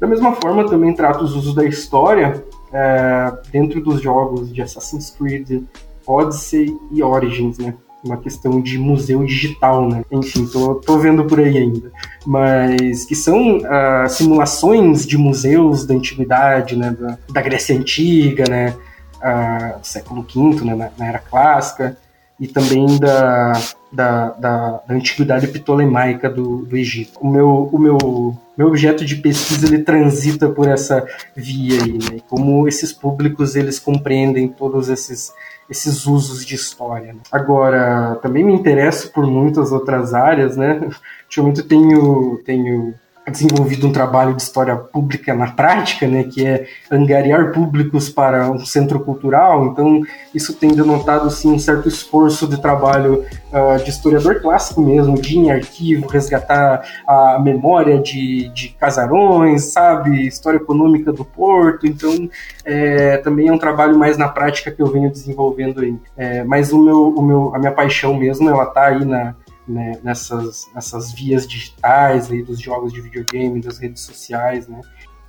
Da 0.00 0.06
mesma 0.06 0.32
forma, 0.32 0.68
também 0.68 0.94
trato 0.94 1.22
os 1.22 1.36
usos 1.36 1.54
da 1.54 1.64
história 1.64 2.44
é, 2.72 3.32
dentro 3.52 3.80
dos 3.80 4.00
jogos 4.00 4.52
de 4.52 4.60
Assassin's 4.60 5.10
Creed, 5.10 5.62
Odyssey 6.06 6.76
e 6.92 7.02
Origins, 7.02 7.58
né? 7.58 7.74
uma 8.06 8.16
questão 8.16 8.60
de 8.60 8.78
museu 8.78 9.24
digital, 9.24 9.88
né? 9.88 10.04
Enfim, 10.10 10.46
tô, 10.46 10.76
tô 10.76 10.98
vendo 10.98 11.24
por 11.24 11.40
aí 11.40 11.58
ainda. 11.58 11.90
Mas 12.24 13.04
que 13.04 13.14
são 13.14 13.58
uh, 13.58 14.08
simulações 14.08 15.06
de 15.06 15.18
museus 15.18 15.84
da 15.84 15.94
antiguidade, 15.94 16.76
né? 16.76 16.96
Da, 16.98 17.18
da 17.30 17.42
Grécia 17.42 17.76
Antiga, 17.76 18.44
né? 18.48 18.74
Uh, 19.16 19.78
século 19.82 20.22
V, 20.22 20.64
né? 20.64 20.74
Na, 20.74 20.90
na, 20.96 21.06
Era 21.06 21.18
Clássica. 21.18 21.98
E 22.38 22.46
também 22.46 22.98
da, 22.98 23.52
da, 23.90 24.30
da, 24.30 24.82
da 24.86 24.94
antiguidade 24.94 25.48
ptolemaica 25.48 26.28
do, 26.28 26.66
do 26.66 26.76
Egito. 26.76 27.18
O 27.20 27.28
meu, 27.28 27.70
o 27.72 27.78
meu, 27.78 28.36
meu 28.56 28.66
objeto 28.66 29.04
de 29.04 29.16
pesquisa 29.16 29.66
ele 29.66 29.82
transita 29.82 30.48
por 30.48 30.68
essa 30.68 31.06
via 31.34 31.82
aí, 31.82 31.92
né? 31.92 32.20
Como 32.28 32.68
esses 32.68 32.92
públicos 32.92 33.56
eles 33.56 33.78
compreendem 33.78 34.48
todos 34.48 34.88
esses 34.88 35.32
esses 35.68 36.06
usos 36.06 36.44
de 36.44 36.54
história. 36.54 37.12
Né? 37.12 37.20
Agora, 37.30 38.16
também 38.22 38.44
me 38.44 38.54
interesso 38.54 39.10
por 39.10 39.26
muitas 39.26 39.72
outras 39.72 40.14
áreas, 40.14 40.56
né? 40.56 40.88
Ultimamente 41.26 41.62
tenho, 41.64 42.40
tenho 42.44 42.94
desenvolvido 43.30 43.88
um 43.88 43.92
trabalho 43.92 44.34
de 44.34 44.42
história 44.42 44.76
pública 44.76 45.34
na 45.34 45.50
prática, 45.50 46.06
né, 46.06 46.24
que 46.24 46.46
é 46.46 46.66
angariar 46.90 47.50
públicos 47.52 48.08
para 48.08 48.50
um 48.50 48.64
centro 48.64 49.00
cultural. 49.00 49.66
Então, 49.66 50.00
isso 50.32 50.54
tem 50.54 50.70
denotado 50.70 51.28
sim 51.30 51.52
um 51.52 51.58
certo 51.58 51.88
esforço 51.88 52.46
de 52.46 52.60
trabalho 52.60 53.24
uh, 53.52 53.82
de 53.82 53.90
historiador 53.90 54.40
clássico 54.40 54.80
mesmo, 54.80 55.20
de 55.20 55.34
ir 55.34 55.38
em 55.38 55.50
arquivo, 55.50 56.06
resgatar 56.06 56.82
a 57.06 57.38
memória 57.40 57.98
de, 57.98 58.48
de 58.50 58.68
casarões, 58.68 59.64
sabe, 59.64 60.26
história 60.26 60.58
econômica 60.58 61.12
do 61.12 61.24
porto. 61.24 61.86
Então, 61.86 62.30
é, 62.64 63.16
também 63.18 63.48
é 63.48 63.52
um 63.52 63.58
trabalho 63.58 63.98
mais 63.98 64.16
na 64.16 64.28
prática 64.28 64.70
que 64.70 64.80
eu 64.80 64.86
venho 64.86 65.10
desenvolvendo 65.10 65.80
aí. 65.80 65.98
É, 66.16 66.44
mas 66.44 66.72
o 66.72 66.78
meu, 66.78 67.08
o 67.08 67.22
meu, 67.22 67.54
a 67.54 67.58
minha 67.58 67.72
paixão 67.72 68.14
mesmo, 68.14 68.48
ela 68.48 68.64
está 68.64 68.86
aí 68.86 69.04
na 69.04 69.34
né, 69.68 69.98
nessas, 70.02 70.68
nessas 70.74 71.12
vias 71.12 71.46
digitais 71.46 72.30
aí 72.30 72.42
dos 72.42 72.60
jogos 72.60 72.92
de 72.92 73.00
videogame, 73.00 73.60
das 73.60 73.78
redes 73.78 74.02
sociais, 74.02 74.68
né? 74.68 74.80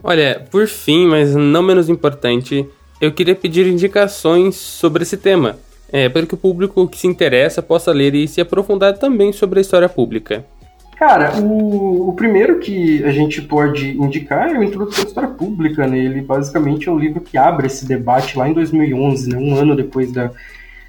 Olha, 0.03 0.45
por 0.51 0.67
fim, 0.67 1.07
mas 1.07 1.35
não 1.35 1.63
menos 1.63 1.89
importante, 1.89 2.67
eu 3.01 3.11
queria 3.11 3.35
pedir 3.35 3.65
indicações 3.67 4.55
sobre 4.55 5.03
esse 5.03 5.17
tema, 5.17 5.57
é, 5.91 6.07
para 6.07 6.25
que 6.25 6.35
o 6.35 6.37
público 6.37 6.87
que 6.87 6.97
se 6.97 7.07
interessa 7.07 7.61
possa 7.61 7.91
ler 7.91 8.13
e 8.13 8.27
se 8.27 8.39
aprofundar 8.39 8.97
também 8.97 9.31
sobre 9.33 9.59
a 9.59 9.61
história 9.61 9.89
pública. 9.89 10.45
Cara, 10.97 11.39
o, 11.39 12.09
o 12.09 12.13
primeiro 12.13 12.59
que 12.59 13.03
a 13.03 13.11
gente 13.11 13.41
pode 13.43 13.91
indicar 13.97 14.49
é 14.49 14.57
o 14.57 14.63
Introdução 14.63 15.03
à 15.03 15.07
História 15.07 15.29
Pública, 15.29 15.85
né? 15.85 15.97
Ele 15.99 16.21
basicamente 16.21 16.89
é 16.89 16.91
um 16.91 16.97
livro 16.97 17.21
que 17.21 17.37
abre 17.37 17.67
esse 17.67 17.85
debate 17.85 18.35
lá 18.35 18.49
em 18.49 18.53
2011, 18.53 19.29
né? 19.29 19.37
Um 19.37 19.55
ano 19.55 19.75
depois 19.75 20.11
da, 20.11 20.31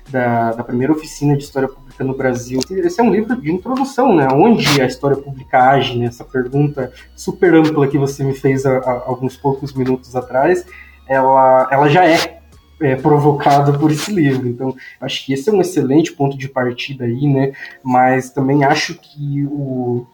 da, 0.09 0.53
da 0.53 0.65
primeira 0.65 0.95
oficina 0.95 1.37
de 1.37 1.45
História 1.45 1.69
Pública 1.69 1.88
no 2.05 2.17
Brasil. 2.17 2.61
Esse 2.71 3.01
é 3.01 3.05
um 3.05 3.11
livro 3.11 3.41
de 3.41 3.51
introdução, 3.51 4.15
né? 4.15 4.29
Onde 4.33 4.81
a 4.81 4.87
história 4.87 5.17
pública 5.17 5.71
age, 5.71 5.99
né? 5.99 6.07
Essa 6.07 6.25
pergunta 6.25 6.93
super 7.17 7.55
ampla 7.55 7.89
que 7.89 7.99
você 7.99 8.25
me 8.25 8.35
fez 8.35 8.65
há, 8.65 8.79
há 8.79 9.03
alguns 9.07 9.37
poucos 9.37 9.73
minutos 9.73 10.15
atrás, 10.15 10.65
ela, 11.07 11.69
ela 11.71 11.89
já 11.89 12.05
é, 12.05 12.41
é 12.81 12.97
provocada 12.97 13.73
por 13.79 13.91
esse 13.91 14.13
livro. 14.13 14.49
Então, 14.49 14.75
acho 15.01 15.25
que 15.25 15.33
esse 15.33 15.49
é 15.49 15.53
um 15.53 15.61
excelente 15.61 16.13
ponto 16.13 16.37
de 16.37 16.49
partida 16.49 17.05
aí, 17.05 17.27
né? 17.27 17.53
Mas 17.83 18.31
também 18.31 18.65
acho 18.65 18.95
que 18.95 19.47
o, 19.47 20.07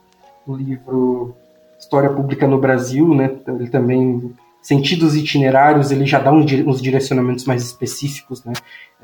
o 0.46 0.56
livro 0.56 1.34
História 1.78 2.10
Pública 2.10 2.46
no 2.46 2.58
Brasil, 2.58 3.14
né? 3.14 3.30
Ele 3.46 3.68
também 3.68 4.32
sentidos 4.64 5.14
itinerários, 5.14 5.90
ele 5.90 6.06
já 6.06 6.18
dá 6.18 6.32
uns 6.32 6.80
direcionamentos 6.80 7.44
mais 7.44 7.62
específicos, 7.62 8.42
né? 8.44 8.54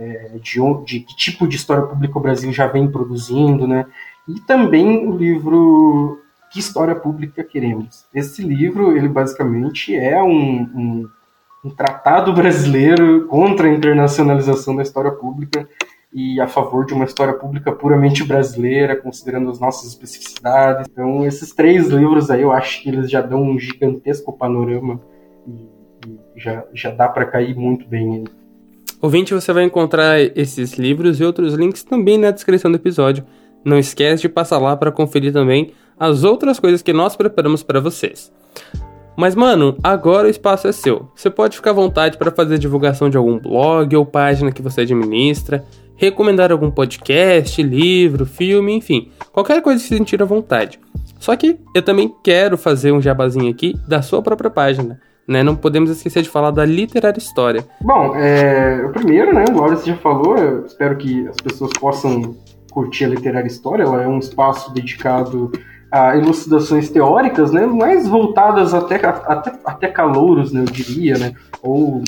é, 0.01 0.39
de, 0.43 0.61
de 0.85 1.01
que 1.01 1.15
tipo 1.15 1.47
de 1.47 1.57
história 1.57 1.85
pública 1.85 2.19
o 2.19 2.23
Brasil 2.23 2.51
já 2.53 2.67
vem 2.67 2.91
produzindo, 2.91 3.69
né? 3.69 3.85
E 4.27 4.41
também 4.41 5.07
o 5.07 5.15
livro 5.15 6.19
Que 6.51 6.59
História 6.59 6.95
Pública 6.95 7.45
Queremos. 7.45 8.07
Esse 8.15 8.43
livro, 8.43 8.97
ele 8.97 9.09
basicamente 9.09 9.95
é 9.95 10.23
um, 10.23 10.63
um, 10.63 11.09
um 11.67 11.71
tratado 11.71 12.33
brasileiro 12.33 13.27
contra 13.27 13.69
a 13.69 13.73
internacionalização 13.73 14.75
da 14.75 14.83
história 14.83 15.11
pública, 15.11 15.69
e 16.13 16.41
a 16.41 16.49
favor 16.49 16.85
de 16.85 16.93
uma 16.93 17.05
história 17.05 17.35
pública 17.35 17.71
puramente 17.71 18.25
brasileira, 18.25 18.97
considerando 18.97 19.49
as 19.49 19.61
nossas 19.61 19.91
especificidades. 19.91 20.89
Então, 20.91 21.25
esses 21.25 21.53
três 21.53 21.87
livros 21.87 22.31
aí, 22.33 22.43
eu 22.43 22.51
acho 22.51 22.83
que 22.83 22.89
eles 22.89 23.09
já 23.09 23.21
dão 23.21 23.43
um 23.43 23.59
gigantesco 23.59 24.33
panorama 24.33 25.01
e, 26.07 26.19
já, 26.37 26.65
já 26.73 26.91
dá 26.91 27.09
para 27.09 27.27
cair 27.27 27.55
muito 27.55 27.87
bem 27.89 28.17
aí. 28.17 28.25
Ouvinte, 29.01 29.33
você 29.33 29.53
vai 29.53 29.65
encontrar 29.65 30.21
esses 30.21 30.75
livros 30.75 31.21
e 31.21 31.25
outros 31.25 31.55
links 31.55 31.83
também 31.83 32.19
na 32.19 32.31
descrição 32.31 32.71
do 32.71 32.77
episódio. 32.77 33.25
Não 33.65 33.79
esquece 33.79 34.23
de 34.23 34.29
passar 34.29 34.59
lá 34.59 34.77
para 34.77 34.93
conferir 34.93 35.33
também 35.33 35.73
as 35.99 36.25
outras 36.25 36.61
coisas 36.61 36.83
que 36.83 36.93
nós 36.93 37.17
preparamos 37.17 37.63
para 37.63 37.81
vocês. 37.81 38.33
Mas, 39.17 39.35
mano, 39.35 39.77
agora 39.83 40.29
o 40.29 40.31
espaço 40.31 40.67
é 40.67 40.73
seu. 40.73 41.11
Você 41.15 41.29
pode 41.29 41.57
ficar 41.57 41.71
à 41.71 41.75
vontade 41.75 42.17
para 42.17 42.31
fazer 42.31 42.59
divulgação 42.59 43.11
de 43.11 43.17
algum 43.17 43.39
blog 43.39 43.95
ou 43.95 44.07
página 44.07 44.53
que 44.53 44.63
você 44.63 44.83
administra, 44.83 45.65
recomendar 45.97 46.51
algum 46.51 46.71
podcast, 46.71 47.63
livro, 47.63 48.25
filme, 48.25 48.73
enfim, 48.73 49.11
qualquer 49.31 49.61
coisa 49.61 49.83
que 49.83 49.89
se 49.89 49.97
sentir 49.97 50.23
à 50.23 50.25
vontade. 50.25 50.81
Só 51.19 51.37
que 51.37 51.59
eu 51.75 51.83
também 51.83 52.15
quero 52.25 52.57
fazer 52.57 52.93
um 52.93 53.03
jabazinho 53.03 53.51
aqui 53.51 53.77
da 53.87 54.01
sua 54.01 54.23
própria 54.23 54.49
página. 54.49 54.99
Né? 55.31 55.45
Não 55.45 55.55
podemos 55.55 55.91
esquecer 55.91 56.25
de 56.25 56.29
falar 56.29 56.51
da 56.51 56.65
literária 56.65 57.17
história. 57.17 57.65
Bom, 57.81 58.17
é, 58.17 58.85
o 58.85 58.91
primeiro, 58.91 59.33
né, 59.33 59.45
o 59.49 59.55
Maurício 59.55 59.87
já 59.87 59.97
falou, 59.97 60.37
eu 60.37 60.67
espero 60.67 60.97
que 60.97 61.29
as 61.29 61.37
pessoas 61.37 61.71
possam 61.79 62.35
curtir 62.73 63.05
a 63.05 63.09
literária 63.11 63.47
história, 63.47 63.85
ela 63.85 64.03
é 64.03 64.09
um 64.09 64.19
espaço 64.19 64.75
dedicado 64.75 65.53
a 65.89 66.17
elucidações 66.17 66.91
teóricas, 66.91 67.53
né, 67.53 67.65
mais 67.65 68.09
voltadas 68.09 68.75
até, 68.75 68.97
até, 69.07 69.53
até 69.65 69.87
calouros, 69.87 70.51
né, 70.51 70.63
eu 70.63 70.65
diria, 70.65 71.17
né, 71.17 71.33
ou 71.63 72.03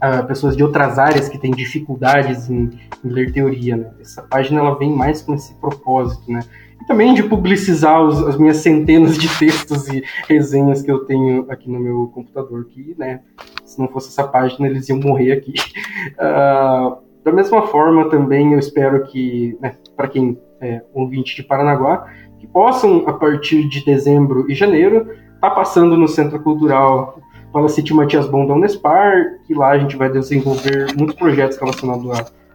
a 0.00 0.24
pessoas 0.24 0.56
de 0.56 0.64
outras 0.64 0.98
áreas 0.98 1.28
que 1.28 1.38
têm 1.38 1.52
dificuldades 1.52 2.50
em, 2.50 2.70
em, 3.04 3.08
ler 3.08 3.32
teoria. 3.32 3.76
Né. 3.76 3.90
Essa 4.00 4.22
página 4.22 4.58
ela 4.58 4.76
vem 4.76 4.90
mais 4.90 5.22
com 5.22 5.34
esse 5.34 5.54
propósito, 5.54 6.32
né, 6.32 6.40
também 6.90 7.14
de 7.14 7.22
publicizar 7.22 8.02
os, 8.02 8.20
as 8.26 8.36
minhas 8.36 8.56
centenas 8.56 9.16
de 9.16 9.28
textos 9.38 9.86
e 9.86 10.02
resenhas 10.26 10.82
que 10.82 10.90
eu 10.90 11.04
tenho 11.04 11.46
aqui 11.48 11.70
no 11.70 11.78
meu 11.78 12.10
computador, 12.12 12.64
que, 12.64 12.96
né, 12.98 13.20
se 13.64 13.78
não 13.78 13.86
fosse 13.86 14.08
essa 14.08 14.26
página 14.26 14.66
eles 14.66 14.88
iam 14.88 14.98
morrer 14.98 15.30
aqui. 15.30 15.54
Uh, 16.18 16.98
da 17.22 17.30
mesma 17.30 17.62
forma, 17.68 18.10
também 18.10 18.54
eu 18.54 18.58
espero 18.58 19.04
que, 19.04 19.56
né, 19.60 19.76
para 19.96 20.08
quem 20.08 20.36
é 20.60 20.82
ouvinte 20.92 21.36
de 21.36 21.44
Paranaguá, 21.44 22.08
que 22.40 22.46
possam, 22.48 23.04
a 23.06 23.12
partir 23.12 23.68
de 23.68 23.84
dezembro 23.84 24.50
e 24.50 24.54
janeiro, 24.56 25.06
tá 25.40 25.48
passando 25.48 25.96
no 25.96 26.08
Centro 26.08 26.42
Cultural 26.42 27.20
Palacete 27.52 27.94
Matias 27.94 28.26
Bom 28.26 28.46
da 28.48 28.54
Unespar, 28.54 29.38
que 29.46 29.54
lá 29.54 29.70
a 29.70 29.78
gente 29.78 29.96
vai 29.96 30.10
desenvolver 30.10 30.92
muitos 30.96 31.14
projetos 31.14 31.56
relacionados 31.56 32.04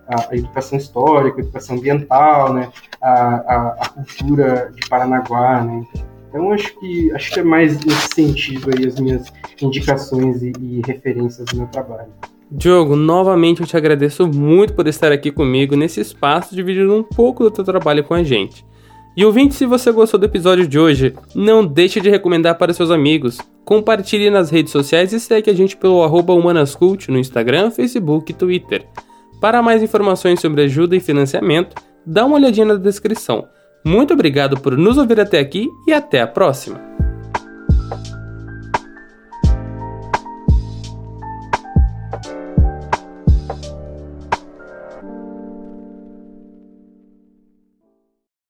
à 0.07 0.35
educação 0.35 0.77
histórica, 0.77 1.41
educação 1.41 1.77
ambiental, 1.77 2.53
né, 2.53 2.69
a, 3.01 3.11
a, 3.11 3.75
a, 3.79 3.89
cultura 3.89 4.71
de 4.75 4.87
Paranaguá, 4.87 5.63
né. 5.63 5.83
Então 6.29 6.51
acho 6.51 6.77
que 6.79 7.11
acho 7.13 7.33
que 7.33 7.39
é 7.39 7.43
mais 7.43 7.83
nesse 7.85 8.09
sentido 8.13 8.69
aí 8.75 8.85
as 8.85 8.99
minhas 8.99 9.31
indicações 9.61 10.43
e, 10.43 10.51
e 10.59 10.81
referências 10.85 11.45
do 11.45 11.57
meu 11.57 11.67
trabalho. 11.67 12.09
Diogo, 12.51 12.95
novamente 12.95 13.61
eu 13.61 13.67
te 13.67 13.75
agradeço 13.75 14.27
muito 14.27 14.73
por 14.73 14.85
estar 14.87 15.11
aqui 15.11 15.31
comigo 15.31 15.75
nesse 15.75 15.99
espaço, 15.99 16.53
dividindo 16.53 16.93
um 16.93 17.03
pouco 17.03 17.43
do 17.43 17.51
teu 17.51 17.63
trabalho 17.63 18.03
com 18.03 18.13
a 18.13 18.23
gente. 18.23 18.65
E 19.17 19.23
ouvinte, 19.23 19.55
se 19.55 19.65
você 19.65 19.91
gostou 19.93 20.19
do 20.19 20.25
episódio 20.25 20.67
de 20.67 20.77
hoje, 20.77 21.13
não 21.33 21.65
deixe 21.65 22.01
de 22.01 22.09
recomendar 22.09 22.57
para 22.57 22.73
seus 22.73 22.91
amigos. 22.91 23.37
Compartilhe 23.63 24.29
nas 24.29 24.49
redes 24.49 24.73
sociais 24.73 25.13
e 25.13 25.19
segue 25.21 25.49
a 25.49 25.53
gente 25.53 25.77
pelo 25.77 26.03
arroba 26.03 26.33
Humanascult 26.33 27.09
no 27.09 27.17
Instagram, 27.17 27.71
Facebook 27.71 28.31
e 28.31 28.35
Twitter. 28.35 28.85
Para 29.39 29.61
mais 29.61 29.83
informações 29.83 30.39
sobre 30.39 30.63
ajuda 30.63 30.95
e 30.95 30.99
financiamento, 30.99 31.75
dá 32.05 32.25
uma 32.25 32.35
olhadinha 32.35 32.65
na 32.65 32.75
descrição. 32.75 33.47
Muito 33.85 34.13
obrigado 34.13 34.59
por 34.59 34.77
nos 34.77 34.97
ouvir 34.97 35.19
até 35.19 35.39
aqui 35.39 35.67
e 35.87 35.93
até 35.93 36.21
a 36.21 36.27
próxima! 36.27 36.94